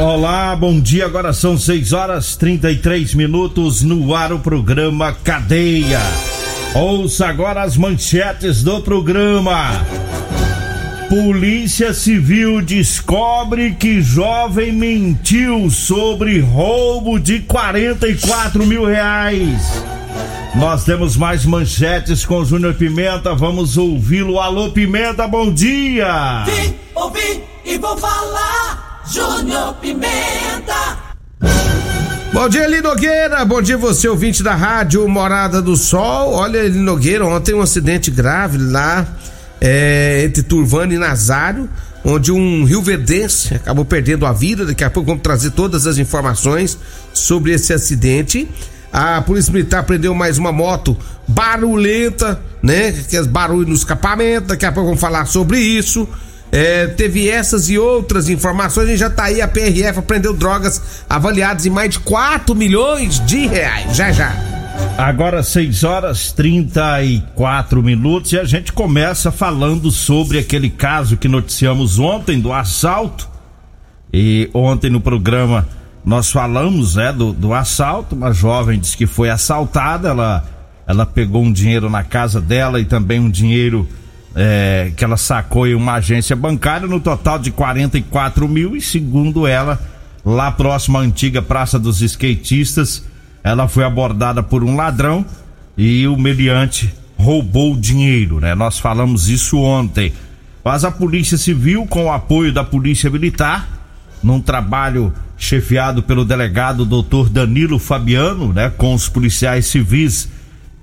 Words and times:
Olá, 0.00 0.56
bom 0.56 0.80
dia. 0.80 1.04
Agora 1.04 1.30
são 1.34 1.58
6 1.58 1.92
horas 1.92 2.34
33 2.34 3.12
minutos 3.12 3.82
no 3.82 4.14
ar 4.14 4.32
o 4.32 4.38
programa 4.38 5.12
Cadeia. 5.12 6.00
Ouça 6.74 7.26
agora 7.26 7.60
as 7.60 7.76
manchetes 7.76 8.62
do 8.62 8.80
programa. 8.80 9.84
Polícia 11.06 11.92
Civil 11.92 12.62
descobre 12.62 13.74
que 13.74 14.00
jovem 14.00 14.72
mentiu 14.72 15.68
sobre 15.68 16.40
roubo 16.40 17.20
de 17.20 17.40
44 17.40 18.64
mil 18.64 18.86
reais. 18.86 19.84
Nós 20.54 20.82
temos 20.82 21.14
mais 21.14 21.44
manchetes 21.44 22.24
com 22.24 22.42
Júnior 22.42 22.72
Pimenta. 22.72 23.34
Vamos 23.34 23.76
ouvi-lo. 23.76 24.40
Alô, 24.40 24.70
Pimenta, 24.70 25.28
bom 25.28 25.52
dia! 25.52 26.44
Vim, 26.46 26.74
ouvi 26.94 27.42
e 27.66 27.76
vou 27.76 27.98
falar. 27.98 28.89
Júnior 29.06 29.74
Pimenta. 29.80 30.98
Bom 32.32 32.48
dia, 32.48 32.64
Eli 32.64 32.80
Nogueira. 32.80 33.44
Bom 33.44 33.60
dia, 33.60 33.76
você, 33.76 34.08
ouvinte 34.08 34.42
da 34.42 34.54
rádio 34.54 35.06
Morada 35.08 35.60
do 35.60 35.76
Sol. 35.76 36.32
Olha, 36.34 36.58
Eli 36.58 36.78
Nogueira, 36.78 37.24
ontem 37.26 37.54
um 37.54 37.62
acidente 37.62 38.10
grave 38.10 38.58
lá 38.58 39.06
é, 39.60 40.22
entre 40.24 40.42
Turvano 40.42 40.92
e 40.92 40.98
Nazário, 40.98 41.68
onde 42.04 42.30
um 42.30 42.64
rioverdense 42.64 43.54
acabou 43.54 43.84
perdendo 43.84 44.26
a 44.26 44.32
vida. 44.32 44.64
Daqui 44.64 44.84
a 44.84 44.90
pouco 44.90 45.08
vamos 45.08 45.22
trazer 45.22 45.50
todas 45.50 45.86
as 45.86 45.98
informações 45.98 46.78
sobre 47.12 47.52
esse 47.52 47.72
acidente. 47.72 48.48
A 48.92 49.20
Polícia 49.22 49.52
Militar 49.52 49.84
prendeu 49.84 50.14
mais 50.14 50.36
uma 50.36 50.52
moto 50.52 50.96
barulhenta, 51.26 52.40
né? 52.62 52.92
Que 52.92 53.16
é 53.16 53.22
barulho 53.22 53.68
no 53.68 53.74
escapamento. 53.74 54.48
Daqui 54.48 54.66
a 54.66 54.72
pouco 54.72 54.88
vamos 54.88 55.00
falar 55.00 55.26
sobre 55.26 55.58
isso. 55.58 56.08
É, 56.52 56.88
teve 56.88 57.28
essas 57.28 57.70
e 57.70 57.78
outras 57.78 58.28
informações 58.28 58.88
e 58.88 58.96
já 58.96 59.08
tá 59.08 59.24
aí 59.24 59.40
a 59.40 59.46
PRF 59.46 60.02
prendeu 60.02 60.34
drogas 60.34 61.04
avaliadas 61.08 61.64
em 61.64 61.70
mais 61.70 61.90
de 61.90 62.00
4 62.00 62.54
milhões 62.54 63.24
de 63.24 63.46
reais. 63.46 63.96
Já 63.96 64.10
já. 64.10 64.34
Agora 64.98 65.42
6 65.42 65.84
horas 65.84 66.32
34 66.32 67.82
minutos 67.82 68.32
e 68.32 68.38
a 68.38 68.44
gente 68.44 68.72
começa 68.72 69.30
falando 69.30 69.90
sobre 69.90 70.38
aquele 70.38 70.68
caso 70.68 71.16
que 71.16 71.28
noticiamos 71.28 71.98
ontem 71.98 72.40
do 72.40 72.52
assalto. 72.52 73.28
E 74.12 74.50
ontem 74.52 74.90
no 74.90 75.00
programa 75.00 75.68
nós 76.04 76.32
falamos 76.32 76.96
né, 76.96 77.12
do, 77.12 77.32
do 77.32 77.54
assalto. 77.54 78.16
Uma 78.16 78.32
jovem 78.32 78.78
disse 78.78 78.96
que 78.96 79.06
foi 79.06 79.30
assaltada, 79.30 80.08
ela, 80.08 80.44
ela 80.86 81.06
pegou 81.06 81.42
um 81.44 81.52
dinheiro 81.52 81.88
na 81.88 82.02
casa 82.02 82.40
dela 82.40 82.80
e 82.80 82.84
também 82.84 83.20
um 83.20 83.30
dinheiro 83.30 83.86
é, 84.34 84.92
que 84.96 85.04
ela 85.04 85.16
sacou 85.16 85.66
em 85.66 85.74
uma 85.74 85.94
agência 85.94 86.36
bancária 86.36 86.86
no 86.86 87.00
total 87.00 87.38
de 87.38 87.50
44 87.50 88.48
mil 88.48 88.76
e 88.76 88.80
segundo 88.80 89.46
ela, 89.46 89.80
lá 90.24 90.50
próximo 90.50 90.98
à 90.98 91.00
antiga 91.00 91.42
Praça 91.42 91.78
dos 91.78 92.00
Skatistas, 92.00 93.04
ela 93.42 93.68
foi 93.68 93.84
abordada 93.84 94.42
por 94.42 94.62
um 94.62 94.76
ladrão 94.76 95.24
e 95.76 96.06
o 96.06 96.16
meliante 96.16 96.92
roubou 97.16 97.76
dinheiro, 97.76 98.40
né? 98.40 98.54
Nós 98.54 98.78
falamos 98.78 99.28
isso 99.28 99.58
ontem. 99.58 100.12
Mas 100.64 100.84
a 100.84 100.90
Polícia 100.90 101.38
Civil, 101.38 101.86
com 101.86 102.04
o 102.04 102.12
apoio 102.12 102.52
da 102.52 102.62
Polícia 102.62 103.10
Militar, 103.10 103.68
num 104.22 104.40
trabalho 104.40 105.12
chefiado 105.36 106.02
pelo 106.02 106.24
delegado 106.24 106.84
Dr. 106.84 107.30
Danilo 107.30 107.78
Fabiano, 107.78 108.52
né, 108.52 108.70
com 108.76 108.92
os 108.92 109.08
policiais 109.08 109.66
civis 109.66 110.28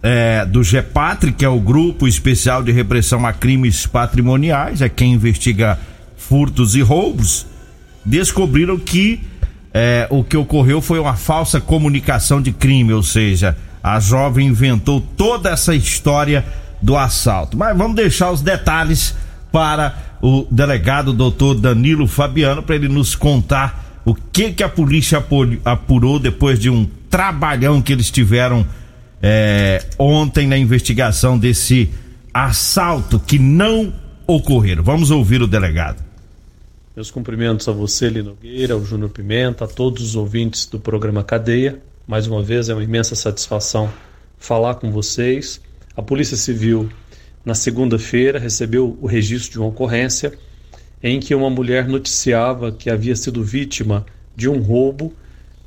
é, 0.01 0.45
do 0.45 0.63
GEPATRI, 0.63 1.31
que 1.33 1.45
é 1.45 1.49
o 1.49 1.59
Grupo 1.59 2.07
Especial 2.07 2.63
de 2.63 2.71
Repressão 2.71 3.25
a 3.25 3.33
Crimes 3.33 3.85
Patrimoniais, 3.85 4.81
é 4.81 4.89
quem 4.89 5.13
investiga 5.13 5.79
furtos 6.15 6.75
e 6.75 6.81
roubos, 6.81 7.45
descobriram 8.05 8.77
que 8.77 9.21
é, 9.73 10.07
o 10.09 10.23
que 10.23 10.37
ocorreu 10.37 10.81
foi 10.81 10.99
uma 10.99 11.15
falsa 11.15 11.59
comunicação 11.59 12.41
de 12.41 12.51
crime, 12.51 12.93
ou 12.93 13.03
seja, 13.03 13.55
a 13.83 13.99
jovem 13.99 14.47
inventou 14.47 15.01
toda 15.15 15.49
essa 15.49 15.75
história 15.75 16.45
do 16.81 16.97
assalto. 16.97 17.57
Mas 17.57 17.77
vamos 17.77 17.95
deixar 17.95 18.31
os 18.31 18.41
detalhes 18.41 19.15
para 19.51 19.95
o 20.21 20.47
delegado 20.49 21.13
doutor 21.13 21.55
Danilo 21.55 22.07
Fabiano 22.07 22.63
para 22.63 22.75
ele 22.75 22.87
nos 22.87 23.15
contar 23.15 24.01
o 24.03 24.13
que 24.15 24.51
que 24.51 24.63
a 24.63 24.69
polícia 24.69 25.23
apurou 25.65 26.19
depois 26.19 26.59
de 26.59 26.69
um 26.69 26.87
trabalhão 27.09 27.81
que 27.81 27.91
eles 27.91 28.09
tiveram 28.09 28.65
é, 29.21 29.83
ontem 29.97 30.47
na 30.47 30.57
investigação 30.57 31.37
desse 31.37 31.89
assalto 32.33 33.19
que 33.19 33.39
não 33.39 33.93
ocorreram. 34.27 34.83
Vamos 34.83 35.11
ouvir 35.11 35.41
o 35.41 35.47
delegado. 35.47 36.03
Meus 36.95 37.11
cumprimentos 37.11 37.67
a 37.67 37.71
você, 37.71 38.09
Linogueira, 38.09 38.73
ao 38.73 38.83
Júnior 38.83 39.09
Pimenta, 39.09 39.65
a 39.65 39.67
todos 39.67 40.01
os 40.03 40.15
ouvintes 40.15 40.65
do 40.65 40.79
programa 40.79 41.23
Cadeia. 41.23 41.79
Mais 42.07 42.25
uma 42.27 42.41
vez 42.41 42.69
é 42.69 42.73
uma 42.73 42.83
imensa 42.83 43.15
satisfação 43.15 43.91
falar 44.37 44.75
com 44.75 44.91
vocês. 44.91 45.61
A 45.95 46.01
Polícia 46.01 46.37
Civil, 46.37 46.89
na 47.45 47.53
segunda-feira, 47.53 48.39
recebeu 48.39 48.97
o 49.01 49.07
registro 49.07 49.51
de 49.51 49.59
uma 49.59 49.67
ocorrência 49.67 50.33
em 51.01 51.19
que 51.19 51.35
uma 51.35 51.49
mulher 51.49 51.87
noticiava 51.87 52.71
que 52.71 52.89
havia 52.89 53.15
sido 53.15 53.43
vítima 53.43 54.05
de 54.35 54.49
um 54.49 54.59
roubo 54.59 55.13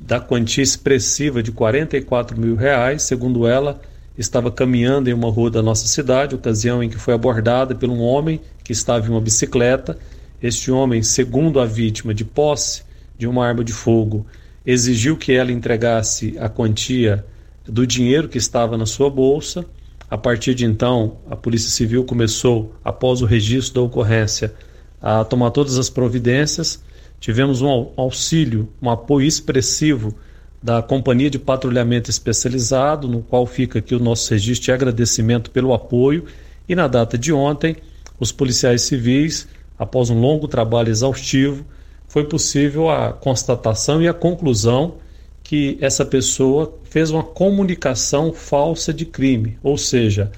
da 0.01 0.19
quantia 0.19 0.63
expressiva 0.63 1.43
de 1.43 1.51
44 1.51 2.39
mil 2.39 2.55
reais. 2.55 3.03
Segundo 3.03 3.45
ela, 3.45 3.79
estava 4.17 4.51
caminhando 4.51 5.09
em 5.09 5.13
uma 5.13 5.29
rua 5.29 5.51
da 5.51 5.61
nossa 5.61 5.87
cidade, 5.87 6.35
ocasião 6.35 6.83
em 6.83 6.89
que 6.89 6.97
foi 6.97 7.13
abordada 7.13 7.75
por 7.75 7.87
um 7.87 7.99
homem 7.99 8.41
que 8.63 8.71
estava 8.71 9.05
em 9.05 9.11
uma 9.11 9.21
bicicleta. 9.21 9.97
Este 10.41 10.71
homem, 10.71 11.03
segundo 11.03 11.59
a 11.59 11.65
vítima, 11.65 12.13
de 12.13 12.25
posse 12.25 12.83
de 13.15 13.27
uma 13.27 13.45
arma 13.45 13.63
de 13.63 13.71
fogo, 13.71 14.25
exigiu 14.65 15.15
que 15.15 15.31
ela 15.31 15.51
entregasse 15.51 16.35
a 16.39 16.49
quantia 16.49 17.23
do 17.63 17.85
dinheiro 17.85 18.27
que 18.27 18.39
estava 18.39 18.75
na 18.77 18.87
sua 18.87 19.09
bolsa. 19.09 19.63
A 20.09 20.17
partir 20.17 20.55
de 20.55 20.65
então, 20.65 21.17
a 21.29 21.35
Polícia 21.35 21.69
Civil 21.69 22.03
começou, 22.03 22.73
após 22.83 23.21
o 23.21 23.25
registro 23.25 23.75
da 23.75 23.81
ocorrência, 23.81 24.53
a 24.99 25.23
tomar 25.23 25.51
todas 25.51 25.77
as 25.77 25.89
providências 25.89 26.83
Tivemos 27.21 27.61
um 27.61 27.91
auxílio, 27.95 28.67
um 28.81 28.89
apoio 28.89 29.27
expressivo 29.27 30.13
da 30.61 30.81
Companhia 30.81 31.29
de 31.29 31.37
Patrulhamento 31.37 32.09
Especializado, 32.09 33.07
no 33.07 33.21
qual 33.21 33.45
fica 33.45 33.77
aqui 33.77 33.93
o 33.93 33.99
nosso 33.99 34.31
registro 34.31 34.65
de 34.65 34.71
agradecimento 34.71 35.51
pelo 35.51 35.71
apoio. 35.71 36.25
E 36.67 36.73
na 36.73 36.87
data 36.87 37.19
de 37.19 37.31
ontem, 37.31 37.75
os 38.19 38.31
policiais 38.31 38.81
civis, 38.81 39.47
após 39.77 40.09
um 40.09 40.19
longo 40.19 40.47
trabalho 40.47 40.89
exaustivo, 40.89 41.63
foi 42.07 42.23
possível 42.23 42.89
a 42.89 43.13
constatação 43.13 44.01
e 44.01 44.07
a 44.07 44.13
conclusão 44.15 44.95
que 45.43 45.77
essa 45.79 46.03
pessoa 46.03 46.73
fez 46.85 47.11
uma 47.11 47.23
comunicação 47.23 48.33
falsa 48.33 48.91
de 48.91 49.05
crime, 49.05 49.59
ou 49.61 49.77
seja, 49.77 50.31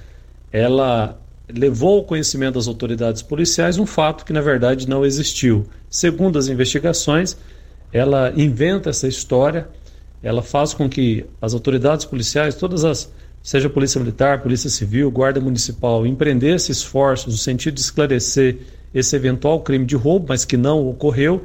ela 0.52 1.18
levou 1.48 1.98
ao 1.98 2.04
conhecimento 2.04 2.54
das 2.54 2.68
autoridades 2.68 3.22
policiais 3.22 3.78
um 3.78 3.86
fato 3.86 4.24
que 4.24 4.32
na 4.32 4.40
verdade 4.40 4.88
não 4.88 5.04
existiu. 5.04 5.66
Segundo 5.94 6.38
as 6.40 6.48
investigações, 6.48 7.36
ela 7.92 8.32
inventa 8.36 8.90
essa 8.90 9.06
história 9.06 9.68
ela 10.24 10.42
faz 10.42 10.72
com 10.72 10.88
que 10.88 11.26
as 11.40 11.52
autoridades 11.52 12.06
policiais, 12.06 12.54
todas 12.54 12.82
as, 12.82 13.12
seja 13.42 13.68
Polícia 13.68 14.00
Militar, 14.00 14.42
Polícia 14.42 14.70
Civil, 14.70 15.10
Guarda 15.10 15.38
Municipal, 15.38 16.06
empreendessem 16.06 16.72
esforços 16.72 17.34
no 17.34 17.38
sentido 17.38 17.74
de 17.74 17.82
esclarecer 17.82 18.56
esse 18.94 19.14
eventual 19.14 19.60
crime 19.60 19.84
de 19.84 19.94
roubo, 19.94 20.26
mas 20.30 20.46
que 20.46 20.56
não 20.56 20.88
ocorreu, 20.88 21.42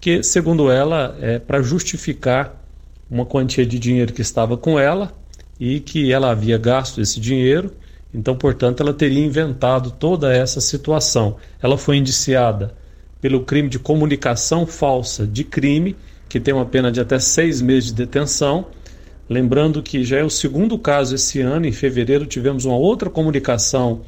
que, 0.00 0.22
segundo 0.22 0.70
ela, 0.70 1.14
é 1.20 1.38
para 1.38 1.60
justificar 1.60 2.64
uma 3.10 3.26
quantia 3.26 3.66
de 3.66 3.78
dinheiro 3.78 4.14
que 4.14 4.22
estava 4.22 4.56
com 4.56 4.80
ela 4.80 5.12
e 5.60 5.78
que 5.78 6.10
ela 6.10 6.30
havia 6.30 6.56
gasto 6.56 7.02
esse 7.02 7.20
dinheiro, 7.20 7.70
então, 8.14 8.34
portanto, 8.34 8.82
ela 8.82 8.94
teria 8.94 9.22
inventado 9.22 9.90
toda 9.90 10.34
essa 10.34 10.58
situação. 10.58 11.36
Ela 11.62 11.76
foi 11.76 11.98
indiciada 11.98 12.74
pelo 13.20 13.40
crime 13.40 13.68
de 13.68 13.78
comunicação 13.78 14.66
falsa 14.66 15.26
de 15.26 15.44
crime, 15.44 15.96
que 16.28 16.40
tem 16.40 16.52
uma 16.52 16.66
pena 16.66 16.90
de 16.92 17.00
até 17.00 17.18
seis 17.18 17.62
meses 17.62 17.90
de 17.90 17.94
detenção. 17.94 18.66
Lembrando 19.28 19.82
que 19.82 20.04
já 20.04 20.18
é 20.18 20.24
o 20.24 20.30
segundo 20.30 20.78
caso 20.78 21.14
esse 21.14 21.40
ano, 21.40 21.66
em 21.66 21.72
fevereiro 21.72 22.26
tivemos 22.26 22.64
uma 22.64 22.76
outra 22.76 23.10
comunicação 23.10 24.02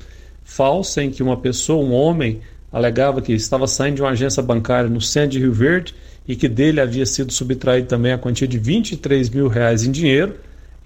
falsa 0.44 1.02
em 1.02 1.10
que 1.10 1.22
uma 1.22 1.36
pessoa, 1.36 1.84
um 1.84 1.92
homem, 1.92 2.40
alegava 2.72 3.20
que 3.20 3.32
estava 3.32 3.66
saindo 3.66 3.96
de 3.96 4.02
uma 4.02 4.10
agência 4.10 4.42
bancária 4.42 4.88
no 4.88 5.00
centro 5.00 5.30
de 5.30 5.40
Rio 5.40 5.52
Verde 5.52 5.94
e 6.26 6.36
que 6.36 6.48
dele 6.48 6.80
havia 6.80 7.06
sido 7.06 7.32
subtraído 7.32 7.88
também 7.88 8.12
a 8.12 8.18
quantia 8.18 8.46
de 8.46 8.58
23 8.58 9.30
mil 9.30 9.48
reais 9.48 9.84
em 9.84 9.90
dinheiro. 9.90 10.36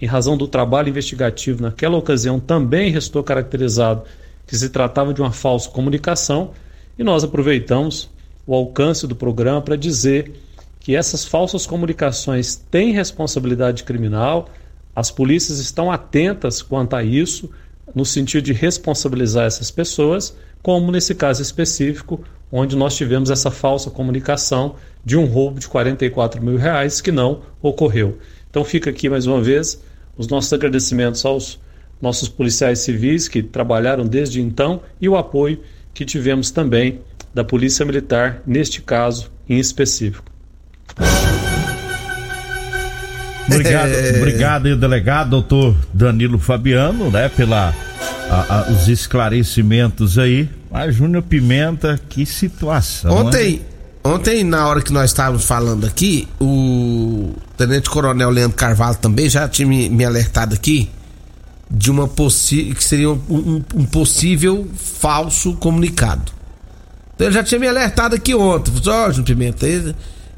Em 0.01 0.05
razão 0.05 0.35
do 0.37 0.47
trabalho 0.47 0.89
investigativo 0.89 1.61
naquela 1.61 1.97
ocasião, 1.97 2.39
também 2.39 2.91
restou 2.91 3.23
caracterizado 3.23 4.03
que 4.47 4.57
se 4.57 4.69
tratava 4.69 5.13
de 5.13 5.21
uma 5.21 5.31
falsa 5.31 5.69
comunicação 5.69 6.51
e 6.97 7.03
nós 7.03 7.23
aproveitamos 7.23 8.09
o 8.45 8.53
alcance 8.53 9.07
do 9.07 9.15
programa 9.15 9.61
para 9.61 9.75
dizer 9.75 10.33
que 10.79 10.95
essas 10.95 11.23
falsas 11.23 11.65
comunicações 11.65 12.55
têm 12.55 12.91
responsabilidade 12.91 13.83
criminal, 13.83 14.49
as 14.95 15.09
polícias 15.09 15.59
estão 15.59 15.91
atentas 15.91 16.61
quanto 16.61 16.95
a 16.95 17.03
isso, 17.03 17.49
no 17.95 18.05
sentido 18.05 18.43
de 18.43 18.53
responsabilizar 18.53 19.45
essas 19.45 19.71
pessoas, 19.71 20.35
como 20.61 20.91
nesse 20.91 21.15
caso 21.15 21.41
específico, 21.41 22.21
onde 22.51 22.75
nós 22.75 22.95
tivemos 22.95 23.29
essa 23.29 23.49
falsa 23.49 23.89
comunicação 23.89 24.75
de 25.03 25.17
um 25.17 25.25
roubo 25.25 25.59
de 25.59 25.67
44 25.67 26.41
mil 26.41 26.57
reais 26.57 27.01
que 27.01 27.11
não 27.11 27.41
ocorreu. 27.61 28.17
Então 28.49 28.63
fica 28.63 28.89
aqui 28.89 29.09
mais 29.09 29.25
uma 29.25 29.41
vez 29.41 29.81
os 30.17 30.27
nossos 30.27 30.53
agradecimentos 30.53 31.25
aos 31.25 31.59
nossos 32.01 32.29
policiais 32.29 32.79
civis 32.79 33.27
que 33.27 33.41
trabalharam 33.41 34.05
desde 34.05 34.41
então 34.41 34.81
e 34.99 35.07
o 35.07 35.15
apoio 35.15 35.61
que 35.93 36.05
tivemos 36.05 36.51
também 36.51 36.99
da 37.33 37.43
Polícia 37.43 37.85
Militar, 37.85 38.41
neste 38.45 38.81
caso 38.81 39.31
em 39.49 39.57
específico. 39.59 40.31
Obrigado, 43.47 43.89
é... 43.93 44.17
obrigado, 44.17 44.77
delegado, 44.77 45.29
doutor 45.29 45.75
Danilo 45.93 46.39
Fabiano, 46.39 47.09
né, 47.09 47.29
pela 47.29 47.73
a, 48.29 48.59
a, 48.59 48.71
os 48.71 48.87
esclarecimentos 48.87 50.17
aí. 50.17 50.49
Mas 50.71 50.95
Júnior 50.95 51.23
Pimenta, 51.23 51.99
que 52.09 52.25
situação. 52.25 53.15
Ontem, 53.15 53.61
ontem 54.03 54.43
na 54.43 54.67
hora 54.67 54.81
que 54.81 54.91
nós 54.91 55.11
estávamos 55.11 55.45
falando 55.45 55.85
aqui, 55.85 56.27
o 56.39 57.33
Tenente 57.57 57.89
Coronel 57.89 58.29
Leandro 58.29 58.57
Carvalho 58.57 58.97
também 58.97 59.29
já 59.29 59.47
tinha 59.47 59.67
me, 59.67 59.89
me 59.89 60.03
alertado 60.03 60.55
aqui 60.55 60.89
de 61.69 61.89
uma 61.89 62.07
possível 62.07 62.75
que 62.75 62.83
seria 62.83 63.09
um, 63.09 63.19
um, 63.29 63.63
um 63.75 63.85
possível 63.85 64.67
falso 64.75 65.55
comunicado. 65.55 66.31
Então 67.15 67.27
ele 67.27 67.33
já 67.33 67.43
tinha 67.43 67.59
me 67.59 67.67
alertado 67.67 68.15
aqui 68.15 68.33
ontem. 68.33 68.71
Ó, 68.87 69.09
oh, 69.09 69.23
Pimenta, 69.23 69.67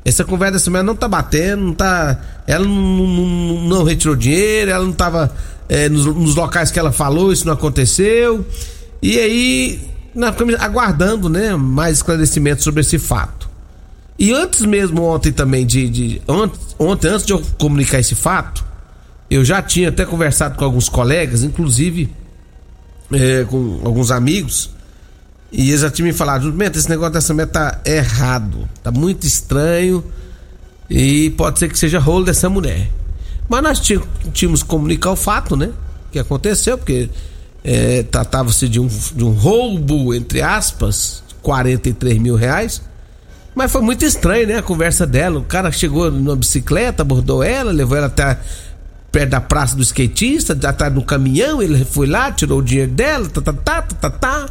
essa 0.03 0.23
conversa 0.23 0.69
mulher 0.69 0.83
não 0.83 0.95
tá 0.95 1.07
batendo, 1.07 1.63
não 1.63 1.73
tá. 1.73 2.19
Ela 2.45 2.63
não, 2.63 3.07
não, 3.07 3.61
não 3.61 3.83
retirou 3.83 4.15
dinheiro, 4.15 4.69
ela 4.69 4.85
não 4.85 4.93
tava 4.93 5.33
é, 5.67 5.89
nos, 5.89 6.05
nos, 6.05 6.35
locais 6.35 6.69
que 6.69 6.77
ela 6.77 6.91
falou, 6.91 7.33
isso 7.33 7.45
não 7.45 7.53
aconteceu. 7.53 8.45
E 9.01 9.17
aí, 9.17 9.81
nós 10.13 10.31
ficamos 10.31 10.55
aguardando, 10.55 11.27
né, 11.27 11.55
mais 11.55 11.97
esclarecimentos 11.97 12.63
sobre 12.63 12.81
esse 12.81 12.99
fato. 12.99 13.49
E 14.17 14.31
antes 14.31 14.61
mesmo 14.61 15.01
ontem 15.03 15.31
também 15.31 15.65
de. 15.65 15.89
de 15.89 16.21
ontem, 16.27 16.59
ontem, 16.77 17.07
antes 17.07 17.25
de 17.25 17.33
eu 17.33 17.41
comunicar 17.57 17.99
esse 17.99 18.15
fato, 18.15 18.63
eu 19.29 19.43
já 19.43 19.61
tinha 19.61 19.89
até 19.89 20.05
conversado 20.05 20.55
com 20.55 20.63
alguns 20.63 20.87
colegas, 20.87 21.41
inclusive 21.43 22.13
é, 23.11 23.43
com 23.43 23.81
alguns 23.83 24.11
amigos 24.11 24.74
e 25.51 25.69
eles 25.69 25.81
já 25.81 25.89
tinham 25.89 26.07
me 26.07 26.13
falado, 26.13 26.51
Meta, 26.51 26.77
esse 26.77 26.89
negócio 26.89 27.13
dessa 27.13 27.33
meta 27.33 27.71
tá 27.71 27.81
errado. 27.89 28.67
Tá 28.83 28.91
muito 28.91 29.25
estranho. 29.25 30.03
E 30.89 31.29
pode 31.31 31.59
ser 31.59 31.69
que 31.69 31.77
seja 31.77 31.99
rolo 31.99 32.25
dessa 32.25 32.49
mulher. 32.49 32.89
Mas 33.47 33.63
nós 33.63 33.79
tínhamos 34.33 34.63
que 34.63 34.69
comunicar 34.69 35.11
o 35.11 35.15
fato, 35.15 35.55
né? 35.55 35.71
Que 36.11 36.19
aconteceu, 36.19 36.77
porque 36.77 37.09
é, 37.63 38.03
tratava-se 38.03 38.67
de 38.67 38.79
um, 38.79 38.87
de 38.87 39.23
um 39.23 39.31
roubo, 39.31 40.13
entre 40.13 40.41
aspas, 40.41 41.23
43 41.41 42.17
mil 42.19 42.35
reais. 42.35 42.81
Mas 43.53 43.71
foi 43.71 43.81
muito 43.81 44.03
estranho, 44.03 44.47
né? 44.47 44.57
A 44.57 44.63
conversa 44.63 45.07
dela. 45.07 45.39
O 45.39 45.43
cara 45.43 45.71
chegou 45.71 46.11
numa 46.11 46.35
bicicleta, 46.35 47.01
abordou 47.01 47.41
ela, 47.41 47.71
levou 47.71 47.97
ela 47.97 48.07
até 48.07 48.37
perto 49.11 49.29
da 49.29 49.39
praça 49.39 49.77
do 49.77 49.81
skatista, 49.81 50.57
atrás 50.67 50.93
do 50.93 51.01
caminhão, 51.01 51.61
ele 51.61 51.85
foi 51.85 52.05
lá, 52.05 52.33
tirou 52.33 52.59
o 52.59 52.61
dinheiro 52.61 52.91
dela, 52.91 53.29
tá, 53.29 53.41
tá, 53.41 53.53
tá, 53.53 53.81
tá, 53.81 53.95
tá, 53.95 54.09
tá. 54.09 54.49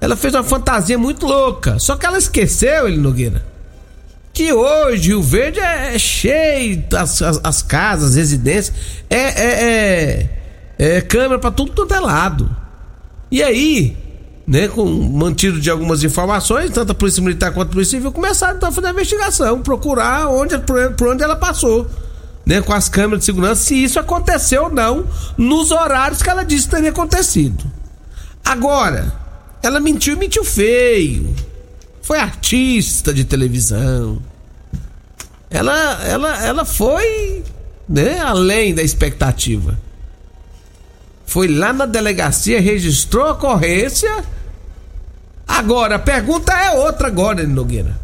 Ela 0.00 0.16
fez 0.16 0.34
uma 0.34 0.42
fantasia 0.42 0.96
muito 0.96 1.26
louca. 1.26 1.78
Só 1.78 1.96
que 1.96 2.06
ela 2.06 2.18
esqueceu, 2.18 2.88
ele 2.88 2.96
Nogueira. 2.96 3.44
Que 4.32 4.52
hoje 4.52 5.14
o 5.14 5.22
verde 5.22 5.60
é, 5.60 5.94
é 5.94 5.98
cheio, 5.98 6.84
as, 6.96 7.20
as, 7.20 7.40
as, 7.42 7.62
casas, 7.62 8.10
as 8.10 8.16
residências, 8.16 8.72
é, 9.10 9.16
é, 9.16 10.30
é, 10.78 10.96
é 10.96 11.00
câmera 11.02 11.38
para 11.38 11.50
tudo 11.50 11.72
quanto 11.72 11.92
é 11.92 12.00
lado. 12.00 12.56
E 13.30 13.42
aí, 13.42 13.96
né, 14.46 14.68
com 14.68 14.84
mantido 14.84 15.60
de 15.60 15.68
algumas 15.68 16.02
informações, 16.02 16.70
tanto 16.70 16.92
a 16.92 16.94
Polícia 16.94 17.22
Militar 17.22 17.52
quanto 17.52 17.68
a 17.68 17.72
Polícia 17.72 17.98
Civil 17.98 18.12
começaram 18.12 18.56
então, 18.56 18.68
a 18.68 18.72
fazer 18.72 18.86
a 18.86 18.90
investigação, 18.90 19.60
procurar 19.60 20.28
onde, 20.28 20.58
por, 20.58 21.08
onde 21.08 21.22
ela 21.22 21.36
passou. 21.36 21.88
Né, 22.46 22.62
com 22.62 22.72
as 22.72 22.88
câmeras 22.88 23.20
de 23.20 23.26
segurança, 23.26 23.62
se 23.62 23.80
isso 23.80 24.00
aconteceu 24.00 24.64
ou 24.64 24.70
não, 24.70 25.06
nos 25.36 25.70
horários 25.70 26.22
que 26.22 26.30
ela 26.30 26.42
disse 26.42 26.66
que 26.66 26.74
teria 26.74 26.90
acontecido. 26.90 27.64
Agora, 28.44 29.12
ela 29.62 29.80
mentiu, 29.80 30.16
mentiu 30.16 30.44
feio. 30.44 31.34
Foi 32.02 32.18
artista 32.18 33.12
de 33.12 33.24
televisão. 33.24 34.20
Ela, 35.50 36.04
ela, 36.06 36.44
ela 36.44 36.64
foi, 36.64 37.44
né, 37.88 38.20
além 38.20 38.74
da 38.74 38.82
expectativa. 38.82 39.78
Foi 41.26 41.46
lá 41.46 41.72
na 41.72 41.86
delegacia, 41.86 42.60
registrou 42.60 43.26
a 43.26 43.32
ocorrência. 43.32 44.24
Agora, 45.46 45.96
a 45.96 45.98
pergunta 45.98 46.52
é 46.52 46.72
outra 46.72 47.08
agora, 47.08 47.46
Nogueira. 47.46 47.98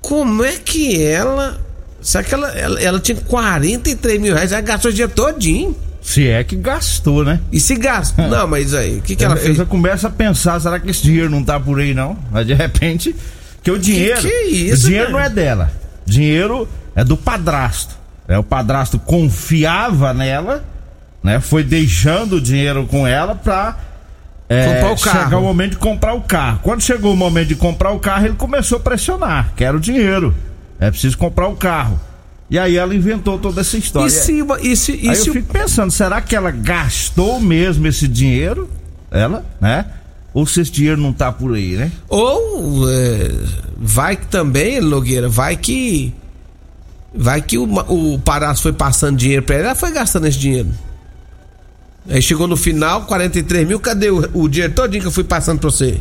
Como 0.00 0.44
é 0.44 0.56
que 0.56 1.02
ela. 1.02 1.60
Será 2.00 2.22
que 2.22 2.34
ela, 2.34 2.48
ela, 2.50 2.80
ela 2.80 3.00
tinha 3.00 3.20
43 3.20 4.20
mil 4.20 4.34
reais? 4.34 4.52
Ela 4.52 4.60
gastou 4.60 4.90
o 4.90 4.94
dia 4.94 5.08
todinho. 5.08 5.76
Se 6.08 6.26
é 6.26 6.42
que 6.42 6.56
gastou, 6.56 7.22
né? 7.22 7.38
E 7.52 7.60
se 7.60 7.76
gastou? 7.76 8.26
Não, 8.28 8.48
mas 8.48 8.72
aí, 8.72 8.96
o 8.96 9.02
que, 9.02 9.14
que 9.14 9.22
ela 9.22 9.34
eu, 9.34 9.38
fez? 9.38 9.50
Eu 9.50 9.54
já 9.56 9.66
começo 9.66 10.06
a 10.06 10.10
pensar, 10.10 10.58
será 10.58 10.80
que 10.80 10.88
esse 10.88 11.02
dinheiro 11.02 11.28
não 11.28 11.44
tá 11.44 11.60
por 11.60 11.78
aí, 11.78 11.92
não? 11.92 12.16
Mas 12.32 12.46
de 12.46 12.54
repente, 12.54 13.14
que 13.62 13.70
o 13.70 13.78
dinheiro. 13.78 14.18
Que, 14.22 14.26
que 14.26 14.34
é 14.34 14.46
isso, 14.46 14.86
o 14.86 14.88
dinheiro 14.88 15.12
não 15.12 15.20
é 15.20 15.28
dela. 15.28 15.70
Dinheiro 16.06 16.66
é 16.96 17.04
do 17.04 17.14
padrasto. 17.14 17.94
É, 18.26 18.38
o 18.38 18.42
padrasto 18.42 18.98
confiava 18.98 20.14
nela, 20.14 20.64
né? 21.22 21.40
Foi 21.40 21.62
deixando 21.62 22.36
o 22.36 22.40
dinheiro 22.40 22.86
com 22.86 23.06
ela 23.06 23.34
pra 23.34 23.76
é, 24.48 24.90
o 24.90 24.96
carro. 24.96 25.24
chegar 25.24 25.36
o 25.36 25.42
momento 25.42 25.72
de 25.72 25.76
comprar 25.76 26.14
o 26.14 26.22
carro. 26.22 26.60
Quando 26.62 26.80
chegou 26.80 27.12
o 27.12 27.16
momento 27.18 27.48
de 27.48 27.56
comprar 27.56 27.90
o 27.90 27.98
carro, 27.98 28.24
ele 28.24 28.34
começou 28.34 28.78
a 28.78 28.80
pressionar. 28.80 29.52
Quero 29.54 29.78
dinheiro. 29.78 30.34
É 30.80 30.90
preciso 30.90 31.18
comprar 31.18 31.48
o 31.48 31.54
carro. 31.54 32.00
E 32.50 32.58
aí 32.58 32.76
ela 32.76 32.94
inventou 32.94 33.38
toda 33.38 33.60
essa 33.60 33.76
história. 33.76 34.08
E 34.08 34.10
se, 34.10 34.44
e 34.62 34.76
se, 34.76 35.00
e 35.02 35.08
aí 35.08 35.16
se 35.16 35.28
eu 35.28 35.34
fico 35.34 35.52
pensando, 35.52 35.90
será 35.90 36.20
que 36.20 36.34
ela 36.34 36.50
gastou 36.50 37.38
mesmo 37.40 37.86
esse 37.86 38.08
dinheiro? 38.08 38.70
Ela, 39.10 39.44
né? 39.60 39.84
Ou 40.32 40.46
se 40.46 40.60
esse 40.60 40.70
dinheiro 40.70 41.00
não 41.00 41.12
tá 41.12 41.30
por 41.30 41.54
aí, 41.54 41.76
né? 41.76 41.92
Ou 42.08 42.88
é, 42.90 43.30
vai 43.76 44.16
que 44.16 44.26
também, 44.26 44.80
Logueira, 44.80 45.28
vai 45.28 45.56
que. 45.56 46.14
Vai 47.14 47.42
que 47.42 47.58
o, 47.58 47.64
o 47.64 48.20
foi 48.56 48.72
passando 48.72 49.16
dinheiro 49.16 49.42
pra 49.42 49.56
ela, 49.56 49.64
ela 49.66 49.74
foi 49.74 49.90
gastando 49.90 50.26
esse 50.26 50.38
dinheiro. 50.38 50.68
Aí 52.08 52.22
chegou 52.22 52.46
no 52.46 52.56
final, 52.56 53.04
43 53.04 53.66
mil, 53.66 53.80
cadê 53.80 54.10
o, 54.10 54.28
o 54.32 54.48
dinheiro 54.48 54.72
todinho 54.72 55.02
que 55.02 55.08
eu 55.08 55.12
fui 55.12 55.24
passando 55.24 55.58
pra 55.58 55.70
você? 55.70 56.00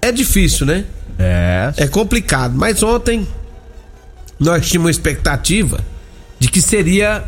É 0.00 0.12
difícil, 0.12 0.66
né? 0.66 0.84
É. 1.18 1.72
É 1.76 1.88
complicado. 1.88 2.54
Mas 2.56 2.82
ontem 2.82 3.26
nós 4.38 4.66
tínhamos 4.66 4.86
uma 4.86 4.90
expectativa 4.90 5.80
de 6.38 6.48
que 6.48 6.60
seria 6.60 7.24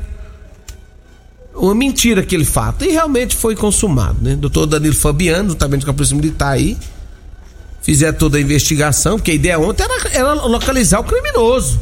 uma 1.54 1.74
mentira 1.74 2.20
aquele 2.20 2.44
fato. 2.44 2.84
E 2.84 2.88
realmente 2.92 3.34
foi 3.34 3.56
consumado, 3.56 4.16
né? 4.20 4.36
Doutor 4.36 4.66
Danilo 4.66 4.94
Fabiano, 4.94 5.50
juntamente 5.50 5.84
com 5.84 5.90
a 5.90 5.94
Polícia 5.94 6.14
Militar 6.16 6.52
aí, 6.52 6.76
fizeram 7.82 8.16
toda 8.16 8.38
a 8.38 8.40
investigação, 8.40 9.16
porque 9.16 9.30
a 9.30 9.34
ideia 9.34 9.58
ontem 9.58 9.82
era, 9.82 10.08
era 10.12 10.32
localizar 10.34 11.00
o 11.00 11.04
criminoso. 11.04 11.80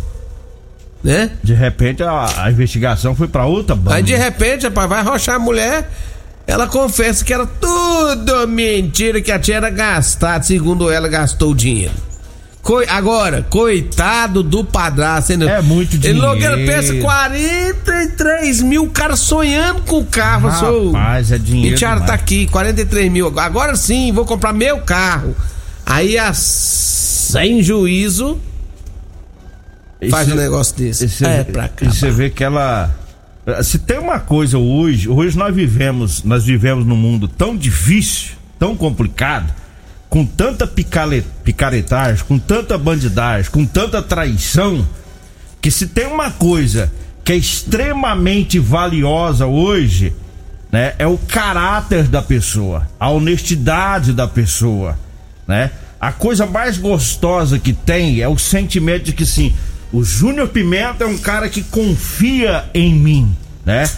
né? 1.02 1.32
De 1.42 1.52
repente 1.54 2.02
a, 2.02 2.44
a 2.44 2.50
investigação 2.50 3.14
foi 3.14 3.28
pra 3.28 3.44
outra 3.46 3.74
banda. 3.74 3.96
Aí 3.96 4.02
de 4.02 4.14
repente, 4.16 4.64
rapaz, 4.64 4.88
vai 4.88 5.02
rochar 5.02 5.34
a 5.36 5.38
mulher. 5.38 5.90
Ela 6.46 6.68
confessa 6.68 7.24
que 7.24 7.34
era 7.34 7.44
tudo 7.44 8.46
mentira, 8.46 9.20
que 9.20 9.32
a 9.32 9.38
tia 9.38 9.56
era 9.56 9.68
gastada, 9.68 10.44
segundo 10.44 10.88
ela, 10.88 11.08
gastou 11.08 11.50
o 11.50 11.54
dinheiro. 11.56 11.92
Coi- 12.66 12.86
agora, 12.88 13.46
coitado 13.48 14.42
do 14.42 14.64
padrasto, 14.64 15.32
hein? 15.32 15.38
É 15.48 15.62
muito 15.62 15.94
Ele 16.04 16.14
Nogueira 16.18 16.56
dinheiro. 16.56 16.72
pensa 16.82 16.94
43 17.00 18.60
mil, 18.62 18.82
o 18.84 18.90
cara 18.90 19.14
sonhando 19.14 19.82
com 19.82 20.00
o 20.00 20.04
carro. 20.04 20.50
sou... 20.58 20.90
Rapaz, 20.90 21.30
é 21.30 21.38
dinheiro 21.38 21.76
E 21.76 21.78
Tiara 21.78 21.94
demais. 22.00 22.10
tá 22.10 22.14
aqui, 22.16 22.48
43 22.48 23.12
mil. 23.12 23.32
Agora 23.38 23.76
sim, 23.76 24.10
vou 24.12 24.24
comprar 24.24 24.52
meu 24.52 24.80
carro. 24.80 25.36
Aí, 25.86 26.18
a... 26.18 26.32
sem 26.34 27.62
juízo, 27.62 28.36
faz 30.10 30.26
Esse- 30.26 30.36
um 30.36 30.40
negócio 30.40 30.76
desse. 30.76 31.04
E 31.04 31.08
você 31.08 31.24
é 31.24 31.44
pra 31.44 31.68
cá. 31.68 31.86
e 31.86 31.88
você 31.94 32.10
vê 32.10 32.30
que 32.30 32.42
ela. 32.42 32.90
Se 33.62 33.78
tem 33.78 33.98
uma 34.00 34.18
coisa 34.18 34.58
hoje, 34.58 35.08
hoje 35.08 35.38
nós 35.38 35.54
vivemos, 35.54 36.24
nós 36.24 36.44
vivemos 36.44 36.84
num 36.84 36.96
mundo 36.96 37.28
tão 37.28 37.56
difícil, 37.56 38.32
tão 38.58 38.74
complicado, 38.76 39.54
com 40.08 40.24
tanta 40.24 40.66
picaretagem, 40.66 42.24
com 42.26 42.38
tanta 42.38 42.78
bandidagem, 42.78 43.50
com 43.50 43.66
tanta 43.66 44.00
traição, 44.00 44.86
que 45.60 45.70
se 45.70 45.88
tem 45.88 46.06
uma 46.06 46.30
coisa 46.30 46.92
que 47.24 47.32
é 47.32 47.36
extremamente 47.36 48.58
valiosa 48.58 49.46
hoje, 49.46 50.14
né, 50.70 50.94
é 50.98 51.06
o 51.06 51.18
caráter 51.18 52.04
da 52.04 52.22
pessoa, 52.22 52.88
a 53.00 53.10
honestidade 53.10 54.12
da 54.12 54.28
pessoa, 54.28 54.98
né? 55.46 55.70
A 56.00 56.12
coisa 56.12 56.44
mais 56.44 56.76
gostosa 56.76 57.58
que 57.58 57.72
tem 57.72 58.20
é 58.20 58.28
o 58.28 58.36
sentimento 58.36 59.04
de 59.04 59.12
que 59.12 59.24
sim, 59.24 59.54
o 59.92 60.04
Júnior 60.04 60.48
Pimenta 60.48 61.04
é 61.04 61.06
um 61.06 61.16
cara 61.18 61.48
que 61.48 61.62
confia 61.62 62.64
em 62.74 62.94
mim, 62.94 63.34
né? 63.64 63.88